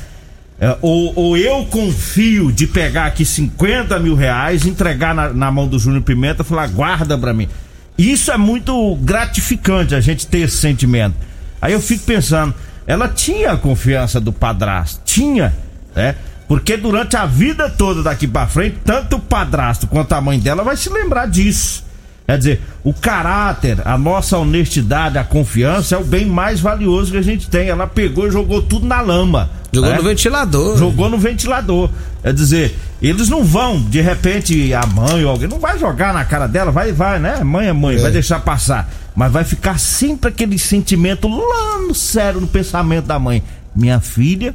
É, 0.60 0.76
ou, 0.82 1.12
ou 1.14 1.36
eu 1.36 1.64
confio 1.66 2.50
de 2.50 2.66
pegar 2.66 3.06
aqui 3.06 3.24
50 3.24 3.98
mil 4.00 4.16
reais, 4.16 4.66
entregar 4.66 5.14
na, 5.14 5.32
na 5.32 5.50
mão 5.52 5.68
do 5.68 5.78
Júnior 5.78 6.02
Pimenta 6.02 6.42
e 6.42 6.44
falar, 6.44 6.66
guarda 6.68 7.16
pra 7.16 7.32
mim. 7.32 7.48
Isso 7.96 8.32
é 8.32 8.36
muito 8.36 8.96
gratificante 8.96 9.94
a 9.94 10.00
gente 10.00 10.26
ter 10.26 10.40
esse 10.40 10.56
sentimento. 10.56 11.14
Aí 11.60 11.72
eu 11.72 11.80
fico 11.80 12.04
pensando, 12.04 12.54
ela 12.86 13.08
tinha 13.08 13.52
a 13.52 13.56
confiança 13.56 14.20
do 14.20 14.32
padrasto, 14.32 15.00
tinha, 15.04 15.54
né? 15.94 16.14
Porque 16.48 16.76
durante 16.76 17.16
a 17.16 17.26
vida 17.26 17.68
toda 17.68 18.02
daqui 18.02 18.26
pra 18.26 18.46
frente, 18.46 18.78
tanto 18.84 19.16
o 19.16 19.20
padrasto 19.20 19.86
quanto 19.86 20.12
a 20.14 20.20
mãe 20.20 20.40
dela 20.40 20.64
vai 20.64 20.76
se 20.76 20.88
lembrar 20.88 21.26
disso. 21.26 21.84
Quer 22.26 22.38
dizer, 22.38 22.62
o 22.82 22.92
caráter, 22.92 23.78
a 23.84 23.96
nossa 23.98 24.38
honestidade, 24.38 25.18
a 25.18 25.24
confiança 25.24 25.94
é 25.94 25.98
o 25.98 26.04
bem 26.04 26.26
mais 26.26 26.60
valioso 26.60 27.12
que 27.12 27.18
a 27.18 27.22
gente 27.22 27.48
tem. 27.48 27.68
Ela 27.68 27.86
pegou 27.86 28.26
e 28.26 28.30
jogou 28.30 28.62
tudo 28.62 28.86
na 28.86 29.00
lama. 29.00 29.50
Jogou 29.72 29.90
né? 29.90 29.96
no 29.96 30.02
ventilador. 30.02 30.78
Jogou 30.78 31.08
no 31.10 31.18
ventilador. 31.18 31.90
Quer 32.22 32.32
dizer, 32.32 32.78
eles 33.00 33.28
não 33.28 33.44
vão, 33.44 33.80
de 33.80 34.00
repente, 34.00 34.72
a 34.74 34.86
mãe 34.86 35.24
ou 35.24 35.30
alguém, 35.30 35.48
não 35.48 35.58
vai 35.58 35.78
jogar 35.78 36.12
na 36.12 36.24
cara 36.24 36.46
dela, 36.46 36.70
vai, 36.70 36.92
vai, 36.92 37.18
né? 37.18 37.42
Mãe 37.44 37.68
é 37.68 37.72
mãe, 37.72 37.96
vai 37.96 38.10
deixar 38.10 38.40
passar. 38.40 38.90
Mas 39.14 39.32
vai 39.32 39.44
ficar 39.44 39.78
sempre 39.78 40.30
aquele 40.30 40.58
sentimento 40.58 41.28
lá 41.28 41.78
no 41.86 41.94
sério, 41.94 42.40
no 42.40 42.46
pensamento 42.46 43.06
da 43.06 43.18
mãe. 43.18 43.42
Minha 43.74 44.00
filha 44.00 44.54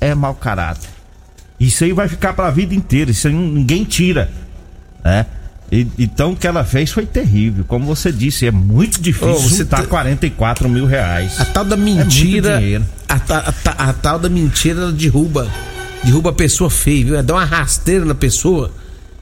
é 0.00 0.14
mau 0.14 0.34
caráter. 0.34 0.88
Isso 1.58 1.82
aí 1.84 1.92
vai 1.92 2.08
ficar 2.08 2.32
pra 2.32 2.50
vida 2.50 2.74
inteira, 2.74 3.10
isso 3.10 3.26
aí 3.26 3.34
ninguém 3.34 3.84
tira, 3.84 4.30
né? 5.04 5.26
E- 5.70 5.86
então 5.98 6.32
o 6.32 6.36
que 6.36 6.46
ela 6.46 6.64
fez 6.64 6.90
foi 6.90 7.04
terrível. 7.04 7.64
Como 7.68 7.84
você 7.84 8.10
disse, 8.10 8.46
é 8.46 8.50
muito 8.50 9.00
difícil 9.00 9.30
Ô, 9.32 9.38
você 9.38 9.58
juntar 9.58 9.82
tá- 9.82 9.86
44 9.86 10.68
mil 10.68 10.86
reais. 10.86 11.38
A 11.40 11.44
tal 11.44 11.64
da 11.64 11.76
É 11.76 11.78
mentira. 11.78 12.58
dinheiro. 12.58 12.84
a, 13.08 13.18
ta- 13.18 13.38
a 13.46 13.52
ta- 13.52 13.74
a 13.78 13.92
tal 13.92 14.18
da 14.18 14.28
mentira 14.28 14.80
ela 14.82 14.92
derruba. 14.92 15.48
Derruba 16.04 16.30
a 16.30 16.32
pessoa 16.32 16.70
feia, 16.70 17.04
viu? 17.04 17.14
Ela 17.14 17.22
dá 17.22 17.34
uma 17.34 17.44
rasteira 17.44 18.04
na 18.04 18.14
pessoa. 18.14 18.70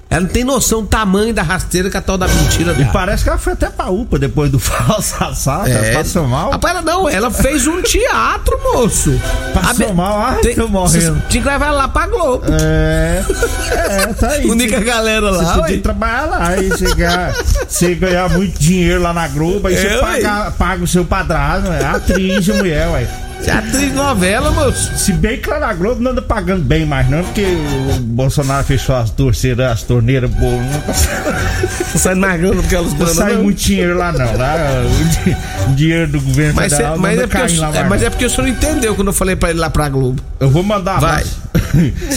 Ela 0.09 0.21
não 0.21 0.29
tem 0.29 0.45
noção 0.45 0.83
do 0.83 0.87
tamanho 0.87 1.35
da 1.35 1.43
rasteira 1.43 1.91
que 1.91 1.97
a 1.97 2.01
tal 2.01 2.17
da 2.17 2.29
mentira 2.29 2.73
E 2.79 2.85
dá. 2.85 2.91
parece 2.93 3.25
que 3.25 3.29
ela 3.29 3.39
foi 3.39 3.55
até 3.55 3.69
pra 3.69 3.87
UPA 3.91 4.21
depois 4.21 4.49
do 4.53 4.59
falso 4.61 5.17
assalto. 5.23 5.69
É. 5.69 5.91
Ela 5.95 5.99
passou 5.99 6.27
mal. 6.29 6.53
Rapaz, 6.53 6.75
ela 6.77 6.83
não, 6.85 7.09
ela 7.09 7.29
fez 7.31 7.67
um 7.67 7.83
teatro, 7.83 8.57
moço. 8.73 9.21
Passou 9.53 9.91
A 9.91 9.93
mal, 9.93 10.21
ai, 10.21 10.37
Tem- 10.39 10.55
tô 10.55 10.69
morrendo. 10.69 11.21
Tinha 11.29 11.43
que 11.43 11.49
levar 11.49 11.67
ela 11.67 11.77
lá 11.79 11.89
pra 11.89 12.07
Globo. 12.07 12.45
É, 12.49 13.25
é, 13.73 14.07
tá 14.15 14.29
aí. 14.29 14.47
Única 14.49 14.79
Você- 14.79 14.85
galera 14.85 15.29
Você 15.33 15.45
lá, 15.45 15.55
podia 15.55 15.77
ué. 15.77 15.83
trabalhar 15.83 16.27
lá 16.27 16.57
e 16.57 16.79
chegar, 16.79 17.35
você 17.67 17.95
ganhar 17.97 18.29
muito 18.31 18.59
dinheiro 18.61 19.03
lá 19.03 19.13
na 19.13 19.27
Globo, 19.27 19.67
aí 19.67 19.75
É, 19.75 19.81
você 19.81 19.99
paga, 19.99 20.51
paga 20.53 20.85
o 20.85 20.87
seu 20.87 21.05
padrasto, 21.05 21.73
é 21.73 21.85
atriz 21.85 22.47
mulher, 22.49 22.89
ué. 22.91 23.09
Você 23.47 23.51
é 23.51 23.55
atriz 23.55 23.81
de 23.91 23.93
novela, 23.93 24.51
moço. 24.51 24.91
Se 24.99 25.13
bem 25.13 25.39
que 25.41 25.49
lá 25.49 25.61
na 25.61 25.73
Globo 25.73 26.03
não 26.03 26.11
anda 26.11 26.21
pagando 26.21 26.65
bem 26.65 26.85
mais, 26.85 27.09
não, 27.09 27.23
porque 27.23 27.45
o 27.45 28.01
Bolsonaro 28.01 28.65
fechou 28.65 28.97
as 28.97 29.11
torceiras, 29.11 29.71
as 29.71 29.83
torneiras, 29.85 30.29
pô, 30.33 30.41
não 30.47 30.83
Não 30.87 32.01
sai 32.01 32.15
mais 32.17 32.41
grana 32.41 32.61
porque 32.61 32.75
elas 32.75 32.93
não 32.95 33.07
sai 33.07 33.37
muito 33.37 33.59
dinheiro 33.63 33.97
lá, 33.97 34.11
não. 34.11 34.37
Lá, 34.37 34.57
o 34.85 35.05
di- 35.05 35.37
o 35.71 35.75
dinheiro 35.77 36.09
do 36.11 36.21
governo 36.21 36.55
Mas, 36.57 36.71
cê- 36.73 36.77
federal 36.79 36.99
mas, 36.99 37.17
não 37.17 37.23
é 37.23 37.27
porque 37.29 37.39
caindo 37.43 37.55
eu, 37.57 37.63
lá 37.63 37.69
é, 37.69 37.73
mais, 37.79 37.89
mas 37.89 38.03
é 38.03 38.11
porque 38.11 38.25
o 38.25 38.31
senhor 38.31 38.43
não 38.49 38.49
entendeu 38.53 38.95
quando 38.97 39.09
eu 39.09 39.15
falei 39.15 39.37
pra 39.37 39.51
ele 39.51 39.61
lá 39.61 39.71
pra 39.71 39.89
Globo. 39.89 40.21
Eu 40.41 40.51
vou 40.51 40.63
mandar 40.65 40.97
um 40.99 41.01
Vai. 41.01 41.11
abraço. 41.23 41.41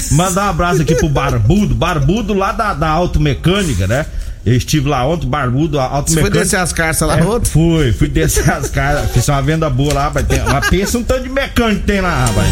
mandar 0.15 0.45
um 0.47 0.49
abraço 0.49 0.81
aqui 0.81 0.95
pro 0.95 1.09
Barbudo. 1.09 1.75
Barbudo 1.75 2.33
lá 2.33 2.51
da, 2.51 2.73
da 2.73 2.89
Automecânica, 2.89 3.85
né? 3.87 4.05
Eu 4.45 4.55
estive 4.55 4.87
lá 4.89 5.05
ontem, 5.05 5.27
Barbudo, 5.27 5.79
a 5.79 6.01
Você 6.01 6.21
foi 6.21 6.29
descer 6.29 6.59
as 6.59 6.71
carças 6.73 7.07
lá 7.07 7.19
É, 7.19 7.23
ontem? 7.23 7.49
Fui, 7.49 7.91
fui 7.91 8.07
descer 8.07 8.49
as 8.49 8.69
caras. 8.69 9.11
Fiz 9.11 9.27
uma 9.27 9.41
venda 9.41 9.69
boa 9.69 9.93
lá, 9.93 10.03
rapaz. 10.05 10.25
Tem, 10.27 10.39
mas 10.43 10.69
pensa 10.69 10.97
um 10.97 11.03
tanto 11.03 11.23
de 11.23 11.29
mecânico 11.29 11.81
que 11.81 11.85
tem 11.87 12.01
lá, 12.01 12.25
rapaz. 12.25 12.47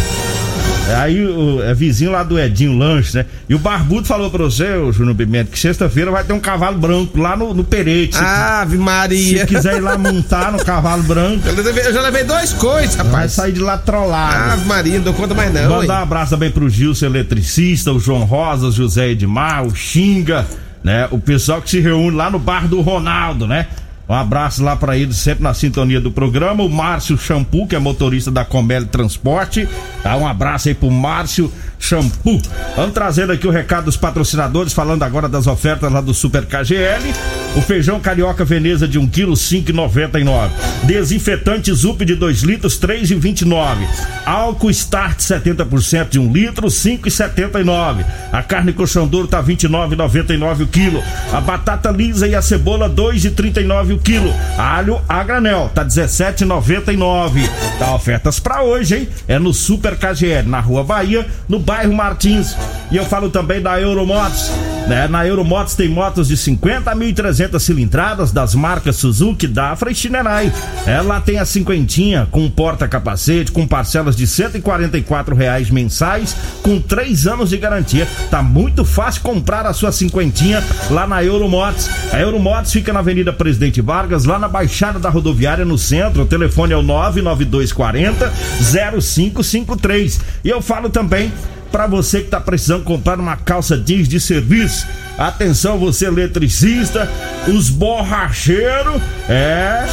Aí 1.01 1.25
o 1.25 1.61
é 1.63 1.73
vizinho 1.73 2.11
lá 2.11 2.23
do 2.23 2.39
Edinho 2.39 2.77
Lanche, 2.77 3.17
né? 3.17 3.25
E 3.49 3.53
o 3.53 3.59
Barbudo 3.59 4.07
falou 4.07 4.29
pra 4.31 4.45
você, 4.45 4.69
o 4.75 4.89
Júnior 4.93 5.15
Pimenta, 5.17 5.51
que 5.51 5.59
sexta-feira 5.59 6.09
vai 6.11 6.23
ter 6.23 6.31
um 6.31 6.39
cavalo 6.39 6.77
branco 6.77 7.19
lá 7.19 7.35
no, 7.35 7.53
no 7.53 7.61
Perete. 7.63 8.15
Se- 8.15 8.23
Ave 8.23 8.77
se 8.77 8.81
Maria. 8.83 9.45
quiser 9.45 9.75
ir 9.77 9.81
lá 9.81 9.97
montar 9.97 10.49
no 10.49 10.63
cavalo 10.63 11.03
branco, 11.03 11.45
Eu, 11.45 11.55
levei- 11.61 11.87
eu 11.87 11.93
já 11.93 12.01
levei 12.01 12.23
dois 12.23 12.53
coisas, 12.53 12.95
vai 12.95 13.05
rapaz. 13.05 13.33
sair 13.33 13.51
de 13.51 13.59
lá 13.59 13.77
trollado. 13.77 14.53
Ave 14.53 14.65
Maria, 14.65 14.95
não 14.95 15.03
dou 15.03 15.13
conta 15.13 15.33
mais 15.33 15.53
não. 15.53 15.63
Mandar 15.69 15.93
um 15.95 15.97
hein? 15.97 16.03
abraço 16.03 16.29
também 16.31 16.51
pro 16.51 16.69
Gilson 16.69 17.07
Eletricista, 17.07 17.91
o 17.91 17.99
João 17.99 18.23
Rosa, 18.23 18.67
o 18.67 18.71
José 18.71 19.09
Edmar, 19.09 19.65
o 19.65 19.75
Xinga, 19.75 20.45
né? 20.83 21.07
O 21.11 21.19
pessoal 21.19 21.61
que 21.61 21.69
se 21.69 21.79
reúne 21.79 22.15
lá 22.15 22.29
no 22.29 22.39
bar 22.39 22.67
do 22.67 22.81
Ronaldo, 22.81 23.47
né? 23.47 23.67
Um 24.09 24.13
abraço 24.13 24.63
lá 24.63 24.75
pra 24.75 24.97
eles, 24.97 25.17
sempre 25.17 25.43
na 25.43 25.53
sintonia 25.53 25.99
do 25.99 26.11
programa. 26.11 26.63
O 26.63 26.69
Márcio 26.69 27.17
Shampoo, 27.17 27.67
que 27.67 27.75
é 27.75 27.79
motorista 27.79 28.31
da 28.31 28.45
Combele 28.45 28.85
Transporte. 28.85 29.67
Tá? 30.01 30.15
Um 30.15 30.25
abraço 30.25 30.69
aí 30.69 30.73
pro 30.73 30.89
Márcio 30.89 31.51
Shampoo. 31.77 32.41
Vamos 32.75 32.93
trazendo 32.93 33.33
aqui 33.33 33.45
o 33.45 33.51
recado 33.51 33.85
dos 33.85 33.97
patrocinadores, 33.97 34.71
falando 34.71 35.03
agora 35.03 35.27
das 35.27 35.45
ofertas 35.45 35.91
lá 35.91 35.99
do 35.99 36.13
Super 36.13 36.45
KGL. 36.45 37.13
O 37.55 37.61
feijão 37.61 37.99
carioca 37.99 38.45
Veneza 38.45 38.87
de 38.87 38.99
1 38.99 39.07
kg, 39.07 39.31
5,99. 39.31 40.49
Desinfetante 40.83 41.73
Zup 41.73 42.05
de 42.05 42.15
2 42.15 42.43
litros, 42.43 42.79
3,29. 42.79 43.87
Álcool 44.25 44.69
Start 44.69 45.19
70% 45.19 46.09
de 46.09 46.19
1 46.19 46.31
litro, 46.31 46.67
5,79. 46.67 48.05
A 48.31 48.43
carne 48.43 48.73
colchão 48.73 49.07
duro 49.07 49.27
tá 49.27 49.41
29,99 49.43 50.61
o 50.61 50.67
quilo. 50.67 51.03
A 51.33 51.41
batata 51.41 51.89
lisa 51.89 52.27
e 52.27 52.35
a 52.35 52.41
cebola 52.41 52.89
2,39 52.89 53.95
o 53.95 53.96
quilo. 53.97 54.33
Alho 54.57 55.01
a 55.07 55.23
granel 55.23 55.69
tá 55.73 55.85
17,99. 55.85 57.47
Tá 57.79 57.93
ofertas 57.93 58.39
pra 58.39 58.63
hoje, 58.63 58.97
hein? 58.97 59.09
É 59.27 59.37
no 59.37 59.53
Super 59.53 59.97
KGL, 59.97 60.47
na 60.47 60.59
Rua 60.59 60.83
Bahia, 60.83 61.27
no 61.47 61.59
bairro 61.59 61.93
Martins. 61.93 62.55
E 62.89 62.97
eu 62.97 63.05
falo 63.05 63.29
também 63.29 63.61
da 63.61 63.79
Euromotos, 63.79 64.49
né? 64.87 65.07
Na 65.07 65.27
Euromotos 65.27 65.75
tem 65.75 65.89
motos 65.89 66.29
de 66.29 66.37
50 66.37 66.89
a 66.89 66.95
1.300 66.95 67.59
cilindradas 67.59 68.31
das 68.31 68.55
marcas 68.55 68.95
Suzuki, 68.95 69.45
Dafra 69.47 69.91
e 69.91 69.95
Shinerai. 69.95 70.51
Ela 70.85 71.19
tem 71.19 71.37
a 71.37 71.45
cinquentinha 71.45 72.27
com 72.31 72.49
porta-capacete, 72.49 73.51
com 73.51 73.67
parcelas 73.67 74.15
de 74.15 74.25
144 74.25 75.35
reais 75.35 75.69
mensais, 75.69 76.35
com 76.63 76.79
três 76.79 77.27
anos 77.27 77.49
de 77.49 77.57
garantia. 77.57 78.07
Tá 78.31 78.41
muito 78.41 78.85
fácil 78.85 79.21
comprar 79.21 79.65
a 79.65 79.73
sua 79.73 79.91
cinquentinha 79.91 80.63
lá 80.89 81.05
na 81.05 81.23
Euromotos. 81.23 81.89
A 82.11 82.19
Euromotos 82.19 82.71
fica 82.71 82.93
na 82.93 82.99
Avenida 82.99 83.33
Presidente 83.33 83.81
Vargas, 83.87 84.25
lá 84.25 84.37
na 84.37 84.49
Baixada 84.49 84.99
da 84.99 85.09
Rodoviária, 85.09 85.63
no 85.63 85.77
centro. 85.77 86.23
O 86.23 86.25
telefone 86.25 86.73
é 86.73 86.75
o 86.75 86.81
99240 86.81 88.33
0553. 88.59 90.19
E 90.43 90.49
eu 90.49 90.61
falo 90.61 90.89
também 90.89 91.31
para 91.71 91.87
você 91.87 92.19
que 92.19 92.29
tá 92.29 92.41
precisando 92.41 92.83
comprar 92.83 93.17
uma 93.17 93.37
calça 93.37 93.77
jeans 93.77 94.09
de 94.09 94.19
serviço. 94.19 94.85
Atenção, 95.17 95.77
você 95.77 96.05
eletricista, 96.05 97.09
os 97.47 97.69
borracheiros, 97.69 99.01
é, 99.29 99.85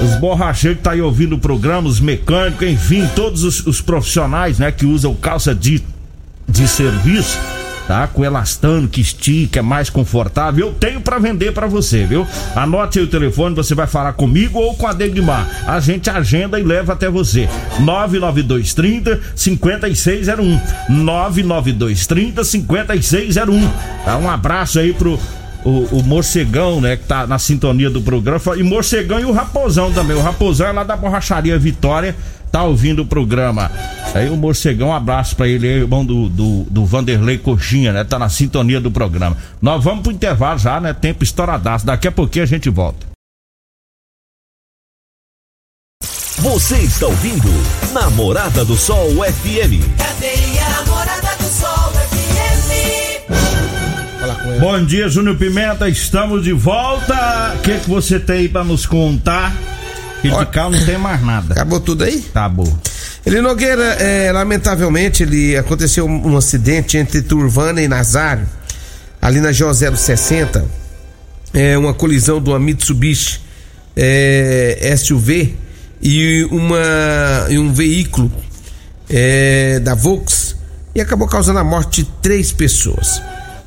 os 0.00 0.14
borracheiros 0.20 0.78
que 0.78 0.84
tá 0.84 0.92
aí 0.92 1.02
ouvindo 1.02 1.34
o 1.34 1.38
programa, 1.38 1.88
os 1.88 1.98
mecânicos, 1.98 2.68
enfim, 2.68 3.04
todos 3.16 3.42
os, 3.42 3.66
os 3.66 3.80
profissionais, 3.80 4.60
né, 4.60 4.70
que 4.70 4.86
usam 4.86 5.12
calça 5.12 5.52
de, 5.52 5.82
de 6.48 6.68
serviço. 6.68 7.36
Tá? 7.90 8.06
Com 8.06 8.24
elastano 8.24 8.86
que 8.86 9.00
estica, 9.00 9.58
é 9.58 9.62
mais 9.62 9.90
confortável. 9.90 10.68
Eu 10.68 10.72
tenho 10.72 11.00
para 11.00 11.18
vender 11.18 11.52
para 11.52 11.66
você, 11.66 12.06
viu? 12.06 12.24
Anote 12.54 13.00
aí 13.00 13.04
o 13.04 13.08
telefone, 13.08 13.52
você 13.56 13.74
vai 13.74 13.88
falar 13.88 14.12
comigo 14.12 14.60
ou 14.60 14.76
com 14.76 14.86
a 14.86 14.92
Degmar. 14.92 15.64
A 15.66 15.80
gente 15.80 16.08
agenda 16.08 16.60
e 16.60 16.62
leva 16.62 16.92
até 16.92 17.10
você. 17.10 17.48
99230 17.80 19.20
5601. 19.34 20.60
99230 20.88 22.44
5601. 22.44 23.68
Tá? 24.04 24.16
Um 24.18 24.30
abraço 24.30 24.78
aí 24.78 24.92
pro 24.92 25.18
o, 25.64 25.98
o, 25.98 26.02
Morcegão, 26.04 26.80
né, 26.80 26.96
que 26.96 27.04
tá 27.04 27.26
na 27.26 27.38
sintonia 27.38 27.90
do 27.90 28.00
programa, 28.00 28.40
e 28.56 28.62
Morcegão 28.62 29.18
e 29.18 29.24
o 29.24 29.32
Raposão 29.32 29.92
também. 29.92 30.16
O 30.16 30.22
Raposão 30.22 30.68
é 30.68 30.72
lá 30.72 30.84
da 30.84 30.96
Borracharia 30.96 31.58
Vitória, 31.58 32.16
tá 32.50 32.62
ouvindo 32.64 33.02
o 33.02 33.06
programa. 33.06 33.70
Aí 34.14 34.28
o 34.28 34.36
Morcegão, 34.36 34.88
um 34.88 34.94
abraço 34.94 35.36
pra 35.36 35.46
ele, 35.46 35.66
irmão 35.66 36.04
do, 36.04 36.28
do, 36.28 36.66
do 36.70 36.84
Vanderlei 36.84 37.38
Coxinha, 37.38 37.92
né, 37.92 38.04
tá 38.04 38.18
na 38.18 38.28
sintonia 38.28 38.80
do 38.80 38.90
programa. 38.90 39.36
Nós 39.62 39.82
vamos 39.82 40.02
pro 40.02 40.12
intervalo 40.12 40.58
já, 40.58 40.80
né, 40.80 40.92
tempo 40.92 41.22
estouradaço. 41.22 41.86
Daqui 41.86 42.08
a 42.08 42.12
pouquinho 42.12 42.42
a 42.42 42.48
gente 42.48 42.68
volta. 42.68 43.10
Você 46.38 46.78
está 46.78 47.06
ouvindo 47.06 47.48
Namorada 47.92 48.64
do 48.64 48.74
Sol 48.74 49.10
FM. 49.10 49.84
Cadeia 49.98 50.68
Namorada 50.70 51.36
do 51.36 51.44
Sol 51.44 51.92
FM. 51.92 52.10
Bom 54.58 54.84
dia, 54.84 55.08
Júnior 55.08 55.36
Pimenta, 55.36 55.86
estamos 55.88 56.42
de 56.42 56.52
volta. 56.52 57.54
O 57.56 57.62
que, 57.62 57.80
que 57.80 57.90
você 57.90 58.18
tem 58.18 58.38
aí 58.38 58.48
pra 58.48 58.64
nos 58.64 58.86
contar? 58.86 59.54
Cá 60.52 60.68
não 60.68 60.84
tem 60.84 60.98
mais 60.98 61.22
nada. 61.22 61.54
Acabou 61.54 61.80
tudo 61.80 62.04
aí? 62.04 62.24
Acabou. 62.30 62.78
Ele 63.24 63.40
Nogueira, 63.40 63.84
é, 63.94 64.32
lamentavelmente, 64.32 65.22
ele 65.22 65.56
aconteceu 65.56 66.06
um, 66.06 66.36
acidente 66.36 66.96
entre 66.96 67.22
Turvana 67.22 67.82
e 67.82 67.88
Nazário, 67.88 68.46
ali 69.20 69.40
na 69.40 69.50
GO 69.52 69.72
060. 69.72 70.64
É 71.52 71.76
uma 71.76 71.92
colisão 71.92 72.40
de 72.40 72.48
uma 72.48 72.58
Mitsubishi 72.58 73.40
é, 73.96 74.94
SUV 74.96 75.54
e 76.00 76.46
uma 76.50 77.46
e 77.50 77.58
um 77.58 77.72
veículo 77.72 78.32
é, 79.08 79.80
da 79.80 79.94
Volks 79.94 80.56
e 80.94 81.00
acabou 81.00 81.28
causando 81.28 81.58
a 81.58 81.64
morte 81.64 82.02
de 82.02 82.10
três 82.22 82.52
pessoas. 82.52 83.20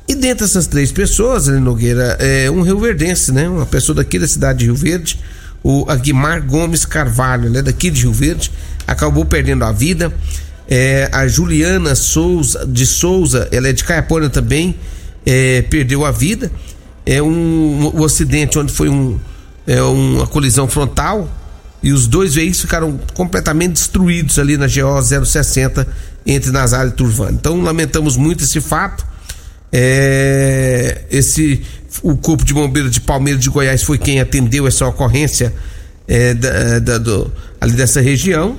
E 0.06 0.14
dentre 0.14 0.44
essas 0.44 0.66
três 0.66 0.92
pessoas, 0.92 1.48
ali 1.48 1.60
Nogueira, 1.60 2.16
é 2.20 2.50
um 2.50 2.62
Rio 2.62 2.78
Verdense, 2.78 3.32
né? 3.32 3.48
Uma 3.48 3.66
pessoa 3.66 3.96
daqui 3.96 4.18
da 4.18 4.26
cidade 4.26 4.60
de 4.60 4.64
Rio 4.66 4.74
Verde, 4.74 5.18
o 5.64 5.86
Aguimar 5.88 6.42
Gomes 6.42 6.84
Carvalho, 6.84 7.48
né? 7.48 7.62
Daqui 7.62 7.90
de 7.90 8.02
Rio 8.02 8.12
Verde, 8.12 8.52
acabou 8.86 9.24
perdendo 9.24 9.64
a 9.64 9.72
vida. 9.72 10.12
É, 10.68 11.08
a 11.10 11.26
Juliana 11.26 11.94
Souza 11.94 12.66
de 12.66 12.86
Souza, 12.86 13.48
ela 13.50 13.68
é 13.68 13.72
de 13.72 13.82
Caiapônia 13.82 14.28
também, 14.28 14.76
é, 15.24 15.62
perdeu 15.62 16.04
a 16.04 16.10
vida. 16.10 16.52
É 17.06 17.22
um, 17.22 17.92
um, 17.94 18.04
acidente 18.04 18.58
onde 18.58 18.72
foi 18.72 18.90
um, 18.90 19.18
é, 19.66 19.82
uma 19.82 20.26
colisão 20.26 20.68
frontal 20.68 21.28
e 21.82 21.92
os 21.92 22.06
dois 22.06 22.34
veículos 22.34 22.60
ficaram 22.60 22.98
completamente 23.14 23.72
destruídos 23.72 24.38
ali 24.38 24.56
na 24.56 24.66
GO 24.66 25.02
060 25.02 25.86
entre 26.26 26.50
Nazário 26.50 26.90
e 26.90 26.94
Turvano. 26.94 27.32
Então 27.32 27.60
lamentamos 27.62 28.16
muito 28.16 28.44
esse 28.44 28.60
fato. 28.60 29.04
É, 29.70 31.02
esse 31.10 31.62
o 32.02 32.16
corpo 32.16 32.44
de 32.44 32.52
bombeiros 32.52 32.90
de 32.90 33.00
Palmeiras 33.00 33.42
de 33.42 33.50
Goiás 33.50 33.82
foi 33.82 33.98
quem 33.98 34.20
atendeu 34.20 34.66
essa 34.66 34.86
ocorrência 34.86 35.52
é, 36.06 36.34
da, 36.34 36.78
da, 36.78 36.98
do, 36.98 37.32
ali 37.60 37.72
dessa 37.72 38.00
região, 38.00 38.56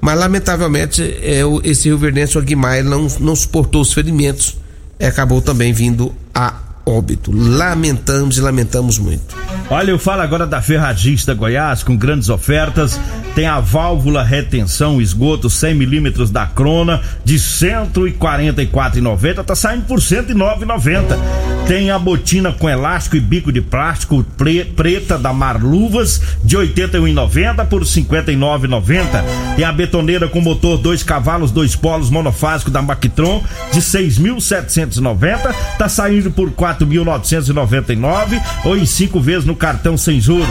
mas 0.00 0.18
lamentavelmente 0.18 1.02
é, 1.22 1.44
o, 1.44 1.60
esse 1.64 1.88
Rio 1.88 1.98
Verdense, 1.98 2.36
o 2.36 2.40
Aguimar, 2.40 2.82
não, 2.84 3.06
não 3.20 3.36
suportou 3.36 3.82
os 3.82 3.92
ferimentos 3.92 4.56
e 4.98 5.04
acabou 5.04 5.42
também 5.42 5.72
vindo 5.72 6.14
a 6.34 6.66
óbito. 6.86 7.32
Lamentamos 7.32 8.38
e 8.38 8.40
lamentamos 8.40 8.98
muito. 8.98 9.36
Olha, 9.68 9.90
eu 9.90 9.98
falo 9.98 10.22
agora 10.22 10.46
da 10.46 10.62
Ferragista 10.62 11.34
Goiás, 11.34 11.82
com 11.82 11.96
grandes 11.96 12.28
ofertas. 12.28 13.00
Tem 13.34 13.46
a 13.46 13.58
válvula 13.58 14.22
retenção 14.22 15.02
esgoto 15.02 15.50
100 15.50 15.74
milímetros 15.74 16.30
da 16.30 16.46
Crona 16.46 17.02
de 17.24 17.34
144,90, 17.36 19.44
tá 19.44 19.56
saindo 19.56 19.86
por 19.86 19.98
109,90. 19.98 21.55
Tem 21.66 21.90
a 21.90 21.98
botina 21.98 22.52
com 22.52 22.68
elástico 22.68 23.16
e 23.16 23.20
bico 23.20 23.50
de 23.50 23.60
plástico 23.60 24.24
pre, 24.36 24.64
preta 24.64 25.18
da 25.18 25.32
Marluvas 25.32 26.22
de 26.44 26.56
81,90 26.56 27.66
por 27.66 27.82
59,90. 27.82 29.24
Tem 29.56 29.64
a 29.64 29.72
betoneira 29.72 30.28
com 30.28 30.40
motor 30.40 30.78
dois 30.78 31.02
cavalos, 31.02 31.50
dois 31.50 31.74
polos 31.74 32.08
monofásico 32.08 32.70
da 32.70 32.80
Mactron 32.80 33.42
de 33.72 33.80
6.790, 33.80 35.52
tá 35.76 35.88
saindo 35.88 36.30
por 36.30 36.52
4.999 36.52 38.40
ou 38.64 38.76
em 38.76 38.86
cinco 38.86 39.20
vezes 39.20 39.44
no 39.44 39.56
cartão 39.56 39.96
sem 39.96 40.20
juros. 40.20 40.46